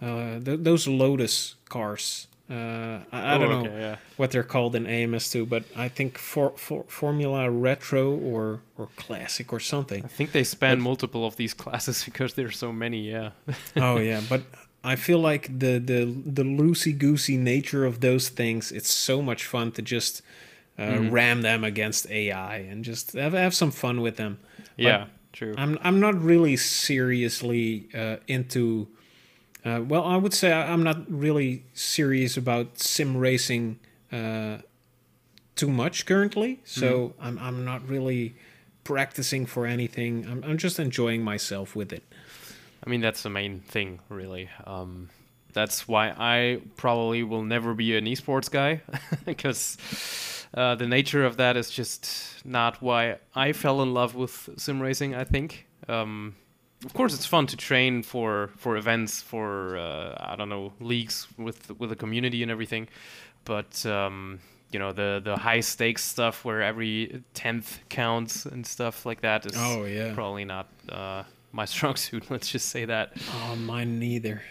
[0.00, 2.28] uh, th- those Lotus cars.
[2.48, 3.96] Uh, I, I don't know Oh, yeah.
[4.16, 9.52] what they're called in AMS2, but I think for, for Formula Retro or or Classic
[9.52, 10.04] or something.
[10.04, 13.10] I think they span multiple of these classes because there's so many.
[13.10, 13.30] Yeah.
[13.76, 14.42] oh yeah, but
[14.84, 18.70] I feel like the the the loosey goosey nature of those things.
[18.70, 20.22] It's so much fun to just
[20.78, 24.38] uh, ram them against AI and just have have some fun with them.
[24.76, 25.06] yeah.
[25.32, 25.54] True.
[25.58, 28.86] I'm I'm not really seriously uh, into.
[29.66, 33.80] Uh, well, I would say I'm not really serious about sim racing
[34.12, 34.58] uh,
[35.56, 36.60] too much currently.
[36.64, 38.36] So I'm I'm not really
[38.84, 40.24] practicing for anything.
[40.30, 42.04] I'm I'm just enjoying myself with it.
[42.86, 44.48] I mean, that's the main thing, really.
[44.64, 45.08] Um,
[45.52, 48.82] that's why I probably will never be an esports guy,
[49.24, 49.76] because
[50.54, 54.80] uh, the nature of that is just not why I fell in love with sim
[54.80, 55.16] racing.
[55.16, 55.66] I think.
[55.88, 56.36] Um,
[56.84, 61.26] of course, it's fun to train for for events, for uh, I don't know leagues
[61.38, 62.88] with with the community and everything,
[63.44, 64.40] but um,
[64.72, 69.46] you know the the high stakes stuff where every tenth counts and stuff like that
[69.46, 70.12] is Oh, yeah.
[70.14, 71.22] probably not uh,
[71.52, 72.30] my strong suit.
[72.30, 73.12] Let's just say that.
[73.32, 74.42] Oh, mine neither.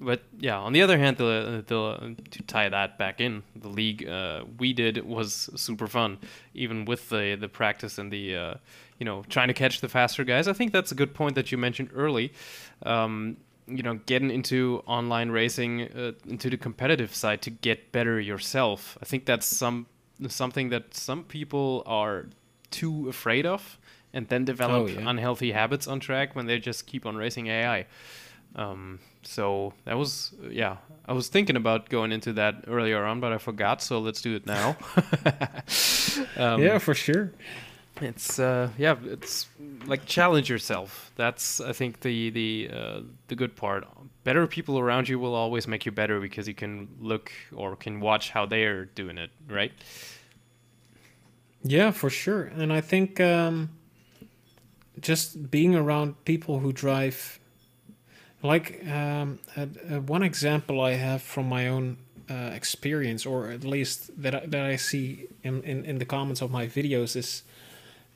[0.00, 4.06] But yeah, on the other hand, the, the to tie that back in, the league
[4.08, 6.18] uh, we did was super fun,
[6.54, 8.54] even with the the practice and the uh,
[8.98, 10.48] you know trying to catch the faster guys.
[10.48, 12.32] I think that's a good point that you mentioned early.
[12.84, 13.36] Um,
[13.68, 18.96] you know, getting into online racing, uh, into the competitive side to get better yourself.
[19.02, 19.86] I think that's some
[20.28, 22.26] something that some people are
[22.70, 23.78] too afraid of,
[24.12, 25.10] and then develop Oh, yeah.
[25.10, 27.86] unhealthy habits on track when they just keep on racing AI.
[28.54, 30.76] Um, so that was yeah.
[31.04, 33.82] I was thinking about going into that earlier on, but I forgot.
[33.82, 34.76] So let's do it now.
[36.36, 37.32] um, yeah, for sure.
[38.00, 39.46] It's uh, yeah, it's
[39.86, 41.12] like challenge yourself.
[41.16, 43.86] That's I think the the uh, the good part.
[44.24, 48.00] Better people around you will always make you better because you can look or can
[48.00, 49.72] watch how they are doing it, right?
[51.62, 52.44] Yeah, for sure.
[52.44, 53.70] And I think um,
[55.00, 57.38] just being around people who drive,
[58.42, 59.38] like um,
[60.06, 61.98] one example I have from my own
[62.30, 66.40] uh, experience, or at least that I, that I see in, in, in the comments
[66.40, 67.42] of my videos, is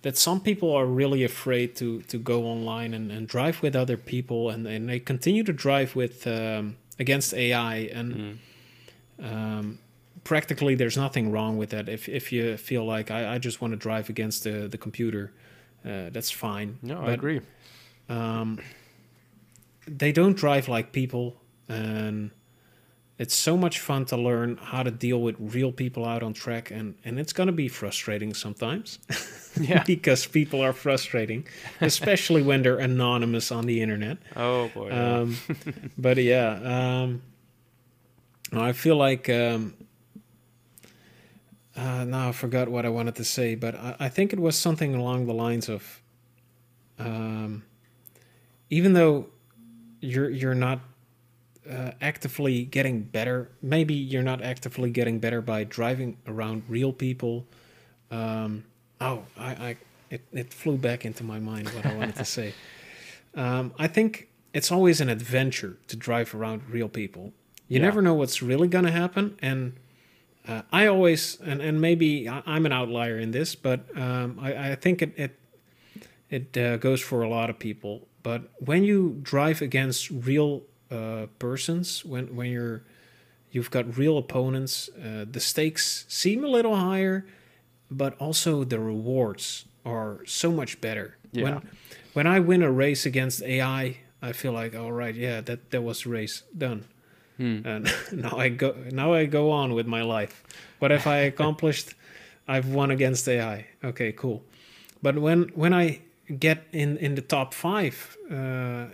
[0.03, 3.96] that some people are really afraid to, to go online and, and drive with other
[3.96, 8.38] people, and, and they continue to drive with um, against AI and
[9.22, 9.78] um,
[10.24, 11.88] practically there's nothing wrong with that.
[11.88, 15.32] If, if you feel like I, I just want to drive against the, the computer
[15.84, 16.78] uh, that's fine.
[16.82, 17.40] No, I agree.
[18.09, 18.61] um,
[19.86, 21.36] they don't drive like people
[21.68, 22.30] and
[23.22, 26.70] it's so much fun to learn how to deal with real people out on track
[26.70, 28.98] and, and it's going to be frustrating sometimes
[29.60, 29.82] Yeah.
[29.84, 31.44] because people are frustrating
[31.80, 34.90] especially when they're anonymous on the internet Oh boy.
[34.90, 35.36] um,
[35.98, 36.50] but yeah,
[37.02, 37.20] um,
[38.52, 39.74] I feel like um,
[41.76, 44.56] uh, now I forgot what I wanted to say, but I, I think it was
[44.56, 46.02] something along the lines of
[46.98, 47.62] um,
[48.70, 49.26] even though
[50.00, 50.80] you're you're not
[51.70, 57.46] uh, actively getting better, maybe you're not actively getting better by driving around real people.
[58.10, 58.64] Um,
[59.00, 59.76] oh, I, I
[60.10, 62.54] it, it flew back into my mind what I wanted to say.
[63.32, 67.32] Um, I think it's always an adventure to drive around real people.
[67.68, 67.82] You Yeah.
[67.86, 69.36] never know what's really going to happen.
[69.40, 69.74] And
[70.48, 74.72] uh, I always, and, and maybe I- I'm an outlier in this, but um, I,
[74.72, 75.38] I think it, it,
[76.28, 78.08] it uh, goes for a lot of people.
[78.24, 82.82] But when you drive against real uh, persons, when, when you're,
[83.51, 87.26] you've got real opponents, uh, the stakes seem a little higher,
[87.91, 91.16] but also the rewards are so much better.
[91.32, 91.43] Yeah.
[91.45, 91.68] When,
[92.12, 95.82] when I win a race against AI, I feel like, all right, yeah, that, that
[95.82, 96.84] was the race done.
[97.41, 97.61] Hmm.
[97.64, 100.45] and now I go now I go on with my life.
[100.78, 101.95] What have I accomplished?
[102.47, 103.66] I've won against AI.
[103.82, 104.43] Okay, cool.
[105.03, 106.01] But when when I
[106.39, 108.35] get in in the top five uh,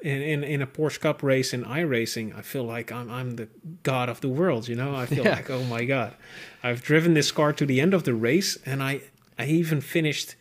[0.02, 3.48] in, in in a Porsche Cup race in iRacing, I feel like I'm I'm the
[3.82, 4.68] god of the world.
[4.68, 5.36] You know, I feel Yeah.
[5.36, 6.14] like oh my god,
[6.62, 9.00] I've driven this car to the end of the race, and I
[9.38, 10.36] I even finished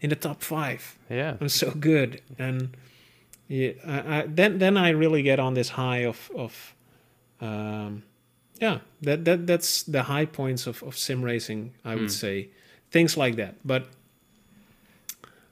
[0.00, 0.96] in the top five.
[1.10, 1.36] Yeah.
[1.40, 2.68] I'm so good, and
[3.48, 6.74] yeah, I, I, then then I really get on this high of of,
[7.40, 8.02] um,
[8.60, 11.72] yeah, that that that's the high points of of sim racing.
[11.84, 12.26] I would Hmm.
[12.26, 12.48] say
[12.90, 13.88] things like that, but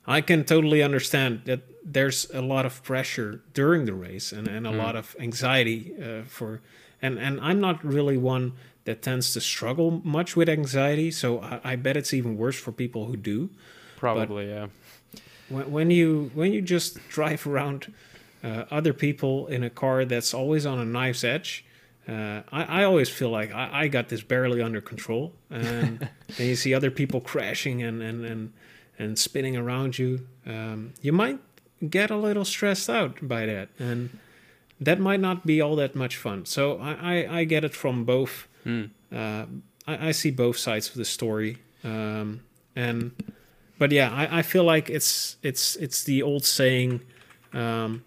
[0.07, 4.67] I can totally understand that there's a lot of pressure during the race and and
[4.67, 4.79] a Hmm.
[4.79, 6.61] lot of anxiety uh, for,
[7.03, 8.53] and and I'm not really one
[8.85, 12.73] that tends to struggle much with anxiety, so I, I bet it's even worse for
[12.73, 13.49] people who do
[13.97, 14.49] Probably.
[14.49, 14.67] yeah.
[15.49, 17.93] when, when you when you just drive around
[18.43, 21.65] uh, other people in a car that's always on a knife's edge
[22.07, 25.99] uh, I, I always feel like I, I got this barely under control and
[26.37, 28.53] then you see other people crashing and and and,
[28.99, 31.39] and spinning around you um, you might
[31.91, 34.09] get a little stressed out by that and
[34.81, 38.05] that might not be all that much fun so i, I, I get it from
[38.05, 38.85] both Hmm.
[39.13, 39.45] uh,
[39.87, 42.41] I, I see both sides of the story, um,
[42.75, 43.11] and
[43.79, 47.01] but yeah, I, I feel like it's it's it's the old saying.
[47.53, 48.05] Um,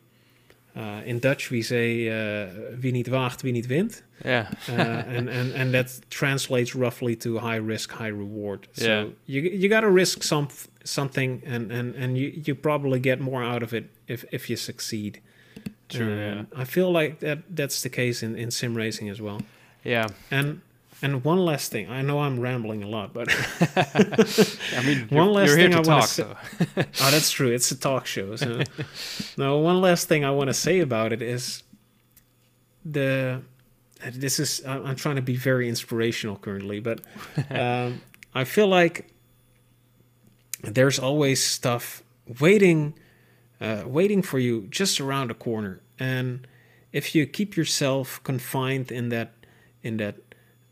[0.75, 4.47] uh, in Dutch, we say uh, "wie niet waagt, wie niet wint," Yeah.
[4.67, 4.73] uh,
[5.17, 8.67] and, and and that translates roughly to high risk, high reward.
[8.73, 9.05] So Yeah.
[9.27, 10.47] you you got to risk some
[10.87, 14.55] something, and and and you you probably get more out of it if if you
[14.55, 15.21] succeed.
[15.89, 16.61] True, And yeah.
[16.61, 19.41] I feel like that that's the case in in sim racing as well.
[19.83, 20.07] Yeah.
[20.31, 20.61] And
[21.01, 23.27] and one last thing, I know I'm rambling a lot, but
[24.75, 26.35] I mean, One last thing to I wanna talk, say- so.
[27.01, 27.51] oh, that's true.
[27.51, 28.35] It's a talk show.
[28.35, 28.61] So
[29.37, 31.63] no, one last thing I want to say about it is
[32.85, 33.41] the.
[34.13, 37.01] This is I'm trying to be very inspirational currently, but
[37.49, 38.01] um,
[38.35, 39.07] I feel like
[40.63, 42.03] there's always stuff
[42.39, 42.93] waiting,
[43.61, 46.47] uh, waiting for you just around the corner, and
[46.91, 49.33] if you keep yourself confined in that
[49.83, 50.15] in that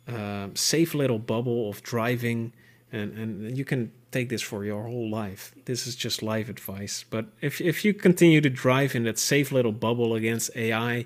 [0.07, 2.53] um, safe little bubble of driving,
[2.91, 5.53] and and you can take this for your whole life.
[5.65, 7.05] This is just life advice.
[7.09, 11.05] But if if you continue to drive in that safe little bubble against AI,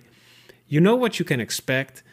[0.67, 2.03] you know what you can expect,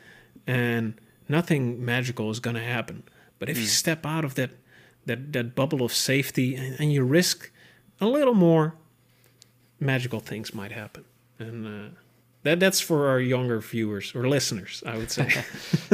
[0.47, 0.95] and
[1.29, 3.03] nothing magical is going to happen.
[3.39, 4.51] But if you step out of that
[5.07, 7.51] that that bubble of safety and, and you risk
[8.01, 8.75] a little more,
[9.81, 11.05] magical things might happen.
[11.39, 11.91] And uh,
[12.43, 15.33] that that's for our younger viewers or listeners, I would say.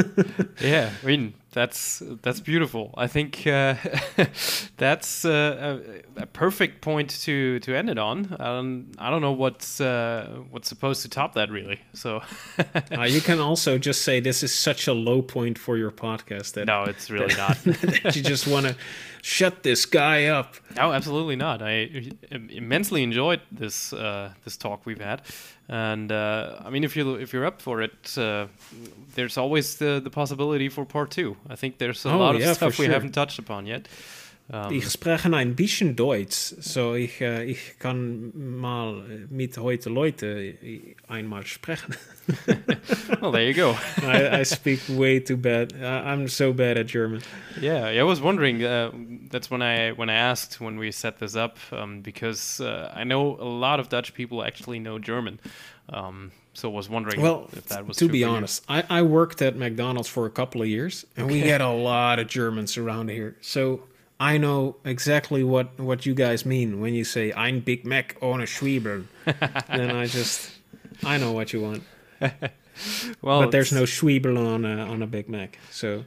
[0.61, 2.93] yeah, I mean that's that's beautiful.
[2.97, 3.75] I think uh,
[4.77, 5.79] that's uh,
[6.17, 8.35] a, a perfect point to to end it on.
[8.39, 11.79] Um, I don't know what's uh, what's supposed to top that really.
[11.93, 12.21] So
[12.97, 16.53] uh, you can also just say this is such a low point for your podcast
[16.53, 17.57] that, no, it's really not.
[17.63, 18.75] that you just want to
[19.23, 20.55] shut this guy up.
[20.75, 21.61] No, absolutely not.
[21.61, 21.89] I
[22.49, 25.21] immensely enjoyed this uh, this talk we've had,
[25.69, 28.47] and uh, I mean, if you if you're up for it, uh,
[29.15, 31.35] there's always the the possibility for part two.
[31.49, 32.93] I think there's a Oh, lot of yeah, stuff we sure.
[32.93, 33.87] haven't touched upon yet.
[34.51, 40.55] Um, Ich spreche ein bisschen Deutsch, so ich, äh, ich kann mal mit heute Leute
[41.07, 41.95] einmal sprechen.
[43.21, 43.75] well, there you go.
[44.03, 45.73] I, I speak way too bad.
[45.73, 47.21] I, I'm so bad at German.
[47.61, 48.61] Yeah, I was wondering.
[48.63, 48.91] Uh,
[49.31, 53.05] that's when I when I asked when we set this up um, because uh, I
[53.05, 55.39] know a lot of Dutch people actually know German.
[55.87, 59.41] Um, so I was wondering Well, if that was to be honest, I, I worked
[59.41, 61.47] at McDonald's for a couple of years, and we Okay.
[61.47, 63.35] get a lot of Germans around here.
[63.41, 63.81] So
[64.23, 68.45] I know exactly what, what you guys mean when you say "Ein Big Mac ohne
[68.45, 69.07] Schwiebeln."
[69.67, 70.51] then I just
[71.03, 71.83] I know what you want,
[73.21, 75.59] Well, but there's no Schwiebeln on a, on a Big Mac.
[75.71, 76.05] So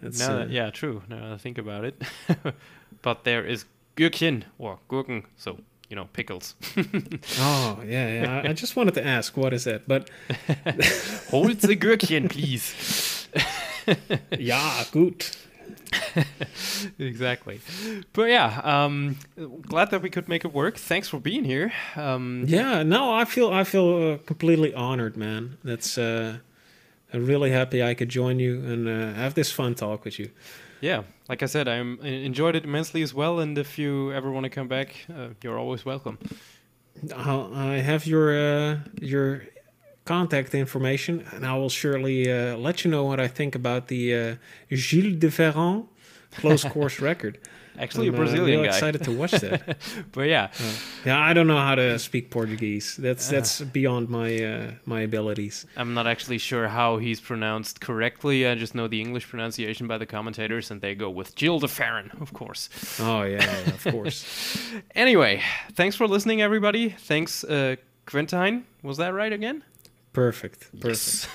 [0.00, 1.02] that's Now uh, yeah, true.
[1.08, 2.02] Now that I think about it,
[3.02, 3.66] but there is
[3.96, 5.58] Gürkchen or Gurken, so
[5.90, 6.54] you know pickles.
[7.38, 8.42] oh yeah yeah.
[8.44, 10.08] I, I just wanted to ask what is that, but
[11.30, 13.28] Hold the Gürkchen, please.
[14.38, 15.36] yeah, gut.
[16.98, 17.60] exactly.
[18.12, 19.16] But yeah, um,
[19.62, 20.76] glad that we could make it work.
[20.76, 21.72] Thanks for being here.
[21.96, 25.56] Um, Yeah, no, I feel I feel uh, completely honored, man.
[25.64, 26.38] That's uh,
[27.12, 30.30] I'm really happy I could join you and uh, have this fun talk with you.
[30.80, 33.40] yeah, like I said, I enjoyed it immensely as well.
[33.40, 36.18] And if you ever want to come back, uh, you're always welcome.
[37.16, 39.42] I'll, I have your uh, your
[40.04, 44.14] contact information, and I will surely uh, let you know what I think about the
[44.14, 44.36] uh,
[44.70, 45.86] Gil de Ferran
[46.32, 47.38] close course record.
[47.78, 48.74] Actually, a uh, Brazilian real guy.
[48.74, 49.76] excited to watch that.
[50.12, 50.50] but yeah,
[51.04, 52.98] yeah, I don't know how to speak Portuguese.
[52.98, 53.02] Uh.
[53.02, 55.64] That's that's beyond my uh, my abilities.
[55.76, 58.46] I'm not actually sure how he's pronounced correctly.
[58.46, 61.68] I just know the English pronunciation by the commentators, and they go with Jill de
[61.68, 62.68] Farron, of course.
[63.00, 64.24] Oh yeah, yeah, of course.
[64.94, 65.42] Anyway,
[65.74, 66.90] thanks for listening, everybody.
[66.90, 67.76] Thanks, uh,
[68.06, 68.64] Quentine.
[68.82, 69.62] Was that right again?
[70.12, 70.68] Perfect.
[70.80, 71.28] Perfect.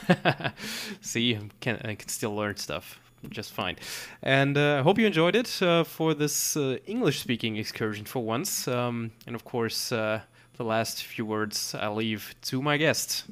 [1.01, 2.99] See, can, I can still learn stuff
[3.29, 3.75] just fine.
[4.21, 8.23] And I uh, hope you enjoyed it uh, for this uh, English speaking excursion for
[8.23, 8.67] once.
[8.67, 10.21] Um, and of course, uh,
[10.57, 13.25] the last few words I leave to my guest.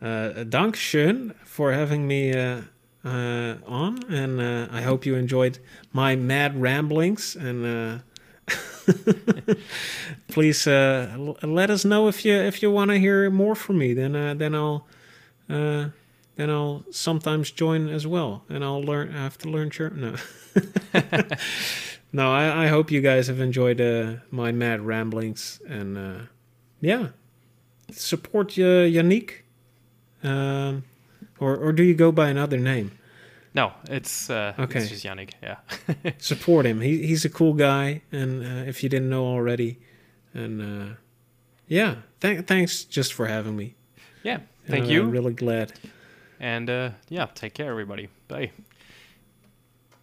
[0.00, 2.62] Uh, dank schön for having me uh,
[3.66, 3.98] on.
[4.10, 5.58] And I hope you enjoyed
[5.92, 7.36] my mad ramblings.
[7.36, 8.02] And
[10.28, 13.94] please let us know if you if you want to hear more from me.
[13.94, 14.86] Then then I'll
[16.36, 19.14] then I'll sometimes join as well, and I'll learn.
[19.14, 20.00] I have to learn German.
[20.00, 21.02] No,
[22.12, 22.32] no.
[22.32, 26.18] I, I hope you guys have enjoyed uh, my mad ramblings, and uh,
[26.80, 27.08] yeah,
[27.90, 29.42] support uh, Yannick.
[30.22, 30.84] Um,
[31.38, 32.92] or or do you go by another name?
[33.54, 34.80] No, it's uh, Okay.
[34.80, 35.30] it's just Yannick.
[35.42, 35.56] Yeah.
[36.18, 36.80] Support him.
[36.80, 39.78] He he's a cool guy, and uh, if you didn't know already,
[40.32, 40.94] and uh,
[41.68, 43.74] yeah, th- thanks just for having me.
[44.24, 44.38] yeah.
[44.66, 45.02] Thank you.
[45.02, 45.74] I'm really glad.
[46.40, 48.08] And uh, yeah, take care, everybody.
[48.28, 48.50] Bye.